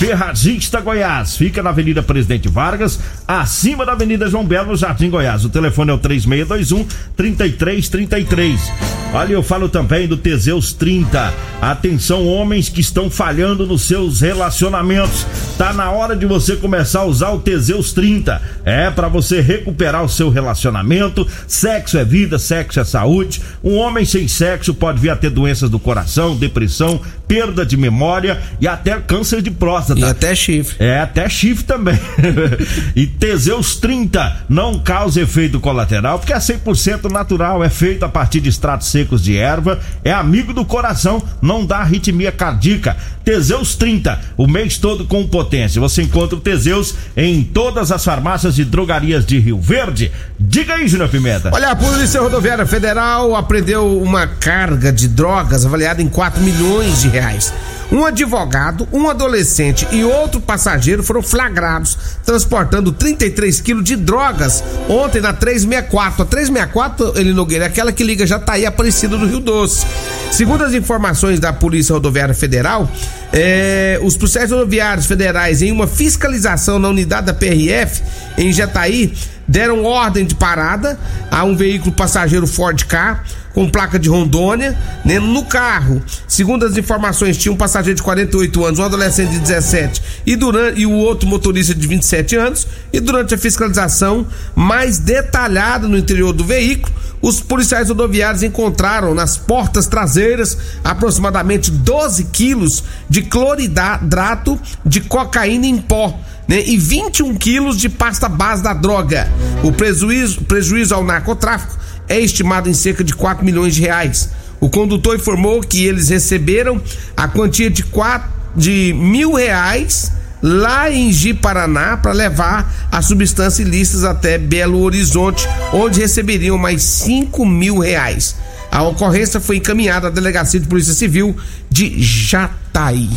Ferragista 0.00 0.80
Goiás, 0.80 1.36
fica 1.36 1.62
na 1.62 1.68
Avenida 1.68 2.02
Presidente 2.02 2.48
Vargas, 2.48 2.98
acima 3.28 3.84
da 3.84 3.92
Avenida 3.92 4.30
João 4.30 4.46
Belo, 4.46 4.68
no 4.68 4.76
Jardim 4.76 5.10
Goiás. 5.10 5.44
O 5.44 5.50
telefone 5.50 5.90
é 5.90 5.92
o 5.92 5.98
3621 5.98 6.86
3333. 7.14 8.72
Olha, 9.12 9.34
eu 9.34 9.42
falo 9.42 9.68
também 9.68 10.08
do 10.08 10.16
Teseus 10.16 10.72
30. 10.72 11.34
Atenção, 11.60 12.26
homens 12.26 12.70
que 12.70 12.80
estão 12.80 13.10
falhando 13.10 13.66
nos 13.66 13.82
seus 13.82 14.22
relacionamentos. 14.22 15.26
Tá 15.58 15.74
na 15.74 15.90
hora 15.90 16.16
de 16.16 16.24
você 16.24 16.56
começar 16.56 17.00
a 17.00 17.04
usar 17.04 17.30
o 17.32 17.40
Teseus 17.40 17.92
30. 17.92 18.40
É 18.64 18.88
para 18.88 19.08
você 19.08 19.42
recuperar 19.42 20.02
o 20.02 20.08
seu 20.08 20.30
relacionamento. 20.30 21.26
Sexo 21.46 21.98
é 21.98 22.04
vida, 22.06 22.38
sexo 22.38 22.80
é 22.80 22.84
saúde. 22.84 23.42
Um 23.62 23.76
homem 23.76 24.06
sem 24.06 24.26
sexo 24.26 24.72
pode 24.72 24.98
vir 24.98 25.10
a 25.10 25.16
ter 25.16 25.28
doenças 25.28 25.68
do 25.68 25.78
coração, 25.78 26.36
depressão, 26.36 26.98
perda 27.28 27.66
de 27.66 27.76
memória 27.76 28.40
e 28.60 28.66
até 28.66 28.98
câncer 28.98 29.42
de 29.42 29.50
próstata. 29.50 29.89
E 29.96 30.04
até 30.04 30.34
chifre. 30.34 30.76
É, 30.78 31.00
até 31.00 31.28
chifre 31.28 31.64
também. 31.64 31.98
e 32.94 33.06
Teseus 33.06 33.76
30 33.76 34.44
não 34.48 34.78
causa 34.78 35.20
efeito 35.20 35.60
colateral 35.60 36.18
porque 36.18 36.32
é 36.32 36.38
100% 36.38 37.10
natural, 37.10 37.62
é 37.62 37.68
feito 37.68 38.04
a 38.04 38.08
partir 38.08 38.40
de 38.40 38.48
extratos 38.48 38.88
secos 38.88 39.22
de 39.22 39.36
erva, 39.36 39.80
é 40.04 40.12
amigo 40.12 40.52
do 40.52 40.64
coração, 40.64 41.22
não 41.40 41.64
dá 41.64 41.78
arritmia 41.78 42.32
cardíaca. 42.32 42.96
Teseus 43.24 43.74
30, 43.76 44.18
o 44.36 44.46
mês 44.46 44.78
todo 44.78 45.04
com 45.04 45.26
potência. 45.26 45.80
Você 45.80 46.02
encontra 46.02 46.36
o 46.36 46.40
Teseus 46.40 46.94
em 47.16 47.42
todas 47.42 47.92
as 47.92 48.04
farmácias 48.04 48.58
e 48.58 48.64
drogarias 48.64 49.24
de 49.24 49.38
Rio 49.38 49.60
Verde. 49.60 50.10
Diga 50.38 50.74
aí, 50.74 50.88
Júnior 50.88 51.08
Pimenta. 51.08 51.50
Olha, 51.52 51.70
a 51.70 51.76
Polícia 51.76 52.20
Rodoviária 52.20 52.66
Federal 52.66 53.36
apreendeu 53.36 54.00
uma 54.00 54.26
carga 54.26 54.92
de 54.92 55.06
drogas 55.06 55.66
avaliada 55.66 56.02
em 56.02 56.08
4 56.08 56.42
milhões 56.42 57.02
de 57.02 57.08
reais. 57.08 57.52
Um 57.92 58.04
advogado, 58.04 58.86
um 58.92 59.10
adolescente 59.10 59.86
e 59.90 60.04
outro 60.04 60.40
passageiro 60.40 61.02
foram 61.02 61.22
flagrados 61.22 61.98
transportando 62.24 62.92
33 62.92 63.60
quilos 63.60 63.82
de 63.82 63.96
drogas 63.96 64.62
ontem 64.88 65.20
na 65.20 65.32
364. 65.32 66.22
A 66.22 66.24
364, 66.24 67.18
ele 67.18 67.32
Nogueira, 67.32 67.64
é 67.64 67.66
aquela 67.66 67.92
que 67.92 68.04
liga 68.04 68.24
Jataí 68.24 68.64
Aparecida 68.64 69.18
do 69.18 69.26
Rio 69.26 69.40
Doce. 69.40 69.84
Segundo 70.30 70.62
as 70.62 70.72
informações 70.72 71.40
da 71.40 71.52
Polícia 71.52 71.92
Rodoviária 71.92 72.34
Federal, 72.34 72.88
é, 73.32 73.98
os 74.02 74.16
policiais 74.16 74.52
rodoviários 74.52 75.06
federais, 75.06 75.60
em 75.60 75.72
uma 75.72 75.88
fiscalização 75.88 76.78
na 76.78 76.88
unidade 76.88 77.26
da 77.26 77.34
PRF 77.34 78.02
em 78.38 78.52
Jataí, 78.52 79.12
deram 79.48 79.84
ordem 79.84 80.24
de 80.24 80.36
parada 80.36 80.96
a 81.28 81.42
um 81.42 81.56
veículo 81.56 81.92
passageiro 81.92 82.46
Ford 82.46 82.84
K 82.84 83.20
com 83.60 83.68
placa 83.68 83.98
de 83.98 84.08
Rondônia, 84.08 84.74
né? 85.04 85.20
No 85.20 85.44
carro, 85.44 86.02
segundo 86.26 86.64
as 86.64 86.78
informações, 86.78 87.36
tinha 87.36 87.52
um 87.52 87.56
passageiro 87.56 87.96
de 87.96 88.02
48 88.02 88.64
anos, 88.64 88.78
um 88.78 88.84
adolescente 88.84 89.32
de 89.32 89.38
17 89.38 90.02
e 90.24 90.34
durante 90.34 90.80
e 90.80 90.86
o 90.86 90.92
outro 90.92 91.28
motorista 91.28 91.74
de 91.74 91.86
27 91.86 92.36
anos. 92.36 92.66
E 92.90 93.00
durante 93.00 93.34
a 93.34 93.38
fiscalização 93.38 94.26
mais 94.54 94.98
detalhada 94.98 95.86
no 95.86 95.98
interior 95.98 96.32
do 96.32 96.42
veículo, 96.42 96.90
os 97.20 97.42
policiais 97.42 97.90
rodoviários 97.90 98.42
encontraram 98.42 99.14
nas 99.14 99.36
portas 99.36 99.86
traseiras 99.86 100.56
aproximadamente 100.82 101.70
12 101.70 102.24
quilos 102.32 102.82
de 103.10 103.20
cloridrato 103.20 104.58
de 104.86 105.02
cocaína 105.02 105.66
em 105.66 105.76
pó. 105.76 106.18
Né, 106.50 106.64
e 106.66 106.76
21 106.76 107.36
quilos 107.36 107.76
de 107.76 107.88
pasta 107.88 108.28
base 108.28 108.60
da 108.60 108.72
droga. 108.72 109.30
O 109.62 109.70
prejuízo, 109.70 110.42
prejuízo 110.42 110.92
ao 110.92 111.04
narcotráfico 111.04 111.78
é 112.08 112.18
estimado 112.18 112.68
em 112.68 112.74
cerca 112.74 113.04
de 113.04 113.14
4 113.14 113.44
milhões 113.44 113.72
de 113.72 113.82
reais. 113.82 114.30
O 114.58 114.68
condutor 114.68 115.14
informou 115.14 115.60
que 115.60 115.84
eles 115.84 116.08
receberam 116.08 116.82
a 117.16 117.28
quantia 117.28 117.70
de, 117.70 117.84
quatro, 117.84 118.28
de 118.56 118.92
mil 118.92 119.34
reais 119.34 120.10
lá 120.42 120.90
em 120.90 121.12
Ji 121.12 121.34
Paraná 121.34 121.96
para 121.96 122.10
levar 122.10 122.88
a 122.90 123.00
substância 123.00 123.62
ilícita 123.62 124.10
até 124.10 124.36
Belo 124.36 124.82
Horizonte, 124.82 125.46
onde 125.72 126.00
receberiam 126.00 126.58
mais 126.58 126.82
5 126.82 127.46
mil 127.46 127.78
reais. 127.78 128.34
A 128.72 128.82
ocorrência 128.82 129.38
foi 129.38 129.58
encaminhada 129.58 130.08
à 130.08 130.10
Delegacia 130.10 130.58
de 130.58 130.66
Polícia 130.66 130.94
Civil 130.94 131.36
de 131.70 132.02
Jataí. 132.02 133.08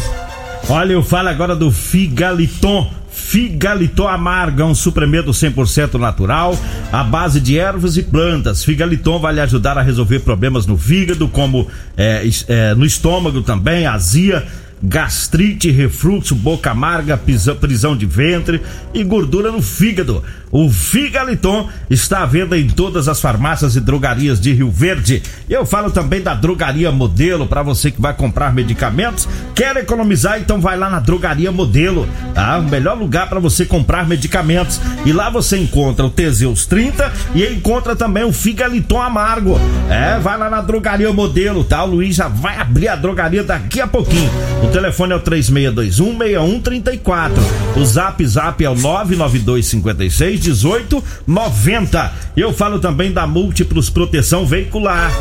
Olha, 0.69 0.93
eu 0.93 1.01
falo 1.01 1.29
agora 1.29 1.55
do 1.55 1.71
Figaliton 1.71 3.02
Figaliton 3.13 4.07
Amarga, 4.07 4.65
um 4.65 4.73
supremento 4.73 5.31
100% 5.31 5.99
natural, 5.99 6.57
à 6.91 7.03
base 7.03 7.39
de 7.39 7.57
ervas 7.57 7.95
e 7.95 8.03
plantas. 8.03 8.63
Figaliton 8.63 9.19
vai 9.19 9.33
lhe 9.33 9.39
ajudar 9.41 9.77
a 9.77 9.81
resolver 9.81 10.19
problemas 10.19 10.65
no 10.65 10.77
fígado, 10.77 11.27
como 11.27 11.67
é, 11.95 12.27
é, 12.47 12.75
no 12.75 12.85
estômago 12.85 13.41
também, 13.41 13.85
azia 13.85 14.45
gastrite, 14.83 15.71
refluxo, 15.71 16.35
boca 16.35 16.71
amarga, 16.71 17.17
prisão 17.17 17.95
de 17.95 18.05
ventre 18.05 18.61
e 18.93 19.01
gordura 19.03 19.49
no 19.49 19.61
fígado. 19.61 20.21
O 20.51 20.69
Figaliton 20.69 21.67
está 21.89 22.21
à 22.21 22.25
venda 22.27 22.55
em 22.55 22.67
todas 22.67 23.07
as 23.07 23.19
farmácias 23.19 23.75
e 23.75 23.81
drogarias 23.81 24.39
de 24.39 24.53
Rio 24.53 24.69
Verde. 24.69 25.23
Eu 25.49 25.65
falo 25.65 25.89
também 25.89 26.21
da 26.21 26.35
Drogaria 26.35 26.91
Modelo 26.91 27.47
para 27.47 27.63
você 27.63 27.89
que 27.89 27.99
vai 27.99 28.13
comprar 28.13 28.53
medicamentos, 28.53 29.27
quer 29.55 29.75
economizar, 29.77 30.39
então 30.39 30.61
vai 30.61 30.77
lá 30.77 30.91
na 30.91 30.99
Drogaria 30.99 31.51
Modelo, 31.51 32.07
tá? 32.35 32.59
O 32.59 32.69
melhor 32.69 32.95
lugar 32.95 33.27
para 33.29 33.39
você 33.39 33.65
comprar 33.65 34.07
medicamentos. 34.07 34.79
E 35.03 35.11
lá 35.11 35.27
você 35.27 35.57
encontra 35.57 36.05
o 36.05 36.09
Teseus 36.11 36.67
30 36.67 37.11
e 37.33 37.43
encontra 37.47 37.95
também 37.95 38.23
o 38.23 38.31
Figaliton 38.31 39.01
Amargo. 39.01 39.59
É, 39.89 40.19
vai 40.19 40.37
lá 40.37 40.51
na 40.51 40.61
Drogaria 40.61 41.11
Modelo, 41.11 41.63
tá? 41.63 41.83
O 41.83 41.87
Luiz 41.87 42.15
já 42.15 42.27
vai 42.27 42.57
abrir 42.57 42.89
a 42.89 42.95
drogaria 42.95 43.43
daqui 43.43 43.81
a 43.81 43.87
pouquinho. 43.87 44.29
O 44.61 44.67
telefone 44.73 45.13
é 45.13 45.15
o 45.15 45.19
3621 45.19 46.17
6134. 46.17 47.43
O 47.77 47.85
Zap 47.85 48.25
Zap 48.25 48.65
é 48.65 48.69
o 48.69 48.75
99256 48.75 50.47
1890. 50.47 52.13
Eu 52.35 52.51
falo 52.51 52.79
também 52.79 53.11
da 53.11 53.27
Múltiplos 53.27 53.89
Proteção 53.89 54.45
Veicular. 54.45 55.11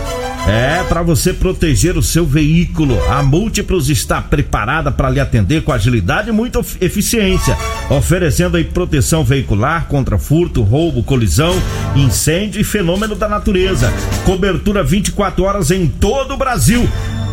É, 0.48 0.82
para 0.88 1.02
você 1.02 1.32
proteger 1.32 1.96
o 1.96 2.02
seu 2.02 2.26
veículo. 2.26 2.98
A 3.08 3.22
Múltiplos 3.22 3.88
está 3.88 4.20
preparada 4.20 4.90
para 4.90 5.10
lhe 5.10 5.20
atender 5.20 5.62
com 5.62 5.70
agilidade 5.70 6.30
e 6.30 6.32
muita 6.32 6.60
eficiência, 6.80 7.56
oferecendo 7.88 8.56
aí 8.56 8.64
proteção 8.64 9.22
veicular 9.22 9.86
contra 9.86 10.18
furto, 10.18 10.62
roubo, 10.62 11.04
colisão, 11.04 11.54
incêndio 11.94 12.60
e 12.60 12.64
fenômeno 12.64 13.14
da 13.14 13.28
natureza. 13.28 13.92
Cobertura 14.24 14.82
24 14.82 15.44
horas 15.44 15.70
em 15.70 15.86
todo 15.86 16.34
o 16.34 16.36
Brasil. 16.36 16.88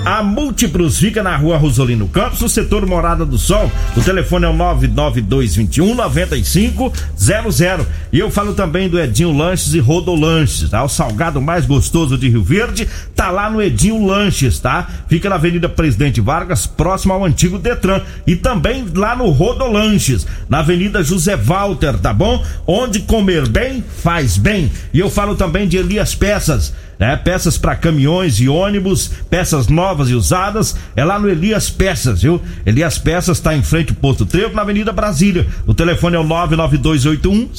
A 0.05 0.23
Múltiplos 0.23 0.97
fica 0.97 1.21
na 1.21 1.35
rua 1.35 1.57
Rosolino 1.57 2.07
Campos, 2.07 2.41
no 2.41 2.49
setor 2.49 2.85
Morada 2.85 3.25
do 3.25 3.37
Sol. 3.37 3.71
O 3.95 4.01
telefone 4.01 4.45
é 4.45 4.49
o 4.49 4.53
99221 4.53 5.93
9500. 5.93 7.87
E 8.11 8.19
eu 8.19 8.31
falo 8.31 8.53
também 8.53 8.89
do 8.89 8.99
Edinho 8.99 9.35
Lanches 9.35 9.73
e 9.73 9.79
Rodolanches, 9.79 10.69
tá? 10.69 10.83
O 10.83 10.89
salgado 10.89 11.41
mais 11.41 11.65
gostoso 11.65 12.17
de 12.17 12.29
Rio 12.29 12.43
Verde 12.43 12.87
tá 13.15 13.29
lá 13.29 13.49
no 13.49 13.61
Edinho 13.61 14.05
Lanches, 14.05 14.59
tá? 14.59 14.87
Fica 15.07 15.29
na 15.29 15.35
Avenida 15.35 15.67
Presidente 15.67 16.21
Vargas, 16.21 16.65
próximo 16.65 17.13
ao 17.13 17.25
antigo 17.25 17.59
Detran. 17.59 18.01
E 18.25 18.35
também 18.35 18.85
lá 18.95 19.15
no 19.15 19.29
Rodolanches, 19.29 20.25
na 20.47 20.59
Avenida 20.59 21.03
José 21.03 21.35
Walter, 21.35 21.97
tá 21.99 22.13
bom? 22.13 22.43
Onde 22.65 23.01
comer 23.01 23.47
bem, 23.47 23.83
faz 24.01 24.37
bem. 24.37 24.71
E 24.93 24.99
eu 24.99 25.09
falo 25.09 25.35
também 25.35 25.67
de 25.67 25.77
Elias 25.77 26.15
Peças 26.15 26.73
né? 26.99 27.15
Peças 27.15 27.57
para 27.57 27.75
caminhões 27.75 28.39
e 28.41 28.49
ônibus, 28.49 29.09
peças 29.29 29.69
novas 29.69 30.09
e 30.09 30.13
usadas, 30.13 30.75
é 30.95 31.05
lá 31.05 31.17
no 31.17 31.29
Elias 31.29 31.69
Peças, 31.69 32.21
viu? 32.21 32.41
Elias 32.65 32.97
Peças 32.97 33.37
está 33.37 33.55
em 33.55 33.63
frente 33.63 33.91
ao 33.91 33.95
Posto 33.95 34.25
Trevo, 34.25 34.53
na 34.53 34.61
Avenida 34.61 34.91
Brasília. 34.91 35.47
O 35.65 35.73
telefone 35.73 36.17
é 36.17 36.19
o 36.19 36.23
99281 36.23 37.49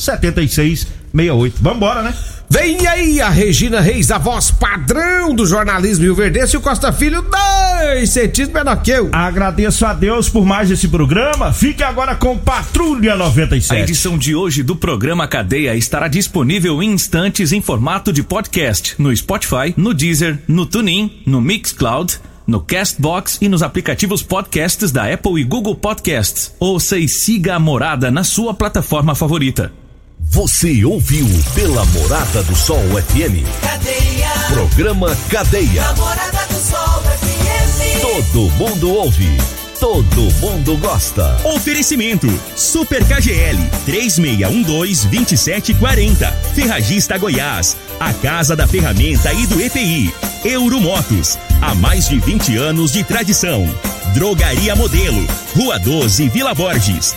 7668. 1.14 1.56
Vambora, 1.60 2.02
né? 2.02 2.14
Vem 2.52 2.84
aí 2.84 3.20
a 3.20 3.28
Regina 3.28 3.80
Reis, 3.80 4.10
a 4.10 4.18
voz 4.18 4.50
padrão 4.50 5.32
do 5.32 5.46
jornalismo 5.46 6.04
Rio 6.04 6.16
Verdense 6.16 6.56
e 6.56 6.58
o 6.58 6.60
Costa 6.60 6.92
Filho, 6.92 7.22
dois 7.22 8.10
centímetros 8.10 8.52
menor 8.52 8.82
que 8.82 8.90
eu. 8.90 9.08
Agradeço 9.12 9.86
a 9.86 9.94
Deus 9.94 10.28
por 10.28 10.44
mais 10.44 10.68
esse 10.68 10.88
programa. 10.88 11.52
Fique 11.52 11.84
agora 11.84 12.16
com 12.16 12.36
Patrulha 12.36 13.14
97. 13.14 13.78
A 13.78 13.82
edição 13.84 14.18
de 14.18 14.34
hoje 14.34 14.64
do 14.64 14.74
programa 14.74 15.28
Cadeia 15.28 15.76
estará 15.76 16.08
disponível 16.08 16.82
em 16.82 16.90
instantes 16.90 17.52
em 17.52 17.60
formato 17.60 18.12
de 18.12 18.24
podcast 18.24 18.96
no 18.98 19.16
Spotify, 19.16 19.72
no 19.76 19.94
Deezer, 19.94 20.38
no 20.48 20.66
TuneIn, 20.66 21.22
no 21.24 21.40
Mixcloud 21.40 22.18
no 22.46 22.60
Castbox 22.60 23.38
e 23.40 23.48
nos 23.48 23.62
aplicativos 23.62 24.24
podcasts 24.24 24.90
da 24.90 25.12
Apple 25.12 25.40
e 25.40 25.44
Google 25.44 25.76
Podcasts. 25.76 26.52
Ouça 26.58 26.98
e 26.98 27.06
siga 27.06 27.54
a 27.54 27.60
morada 27.60 28.10
na 28.10 28.24
sua 28.24 28.52
plataforma 28.52 29.14
favorita. 29.14 29.72
Você 30.32 30.84
ouviu 30.84 31.26
pela 31.56 31.84
Morada 31.86 32.40
do 32.44 32.54
Sol 32.54 32.78
FM. 32.78 33.42
Cadeia. 33.60 34.28
Programa 34.52 35.16
Cadeia. 35.28 35.92
Morada 35.94 36.46
do 36.46 36.54
Sol 36.54 37.02
FM. 37.02 38.00
Todo 38.00 38.48
mundo 38.52 38.94
ouve. 38.94 39.28
Todo 39.80 40.32
mundo 40.34 40.76
gosta. 40.76 41.36
Oferecimento: 41.44 42.28
Super 42.54 43.04
KGL 43.06 43.58
3612-2740. 43.88 46.32
Ferragista 46.54 47.18
Goiás. 47.18 47.76
A 47.98 48.12
Casa 48.12 48.54
da 48.54 48.68
Ferramenta 48.68 49.32
e 49.32 49.48
do 49.48 49.60
EPI. 49.60 50.14
Euromotos. 50.44 51.40
Há 51.60 51.74
mais 51.74 52.08
de 52.08 52.20
20 52.20 52.56
anos 52.56 52.92
de 52.92 53.02
tradição. 53.02 53.68
Drogaria 54.14 54.76
Modelo. 54.76 55.26
Rua 55.56 55.76
12, 55.76 56.28
Vila 56.28 56.54
Borges. 56.54 57.16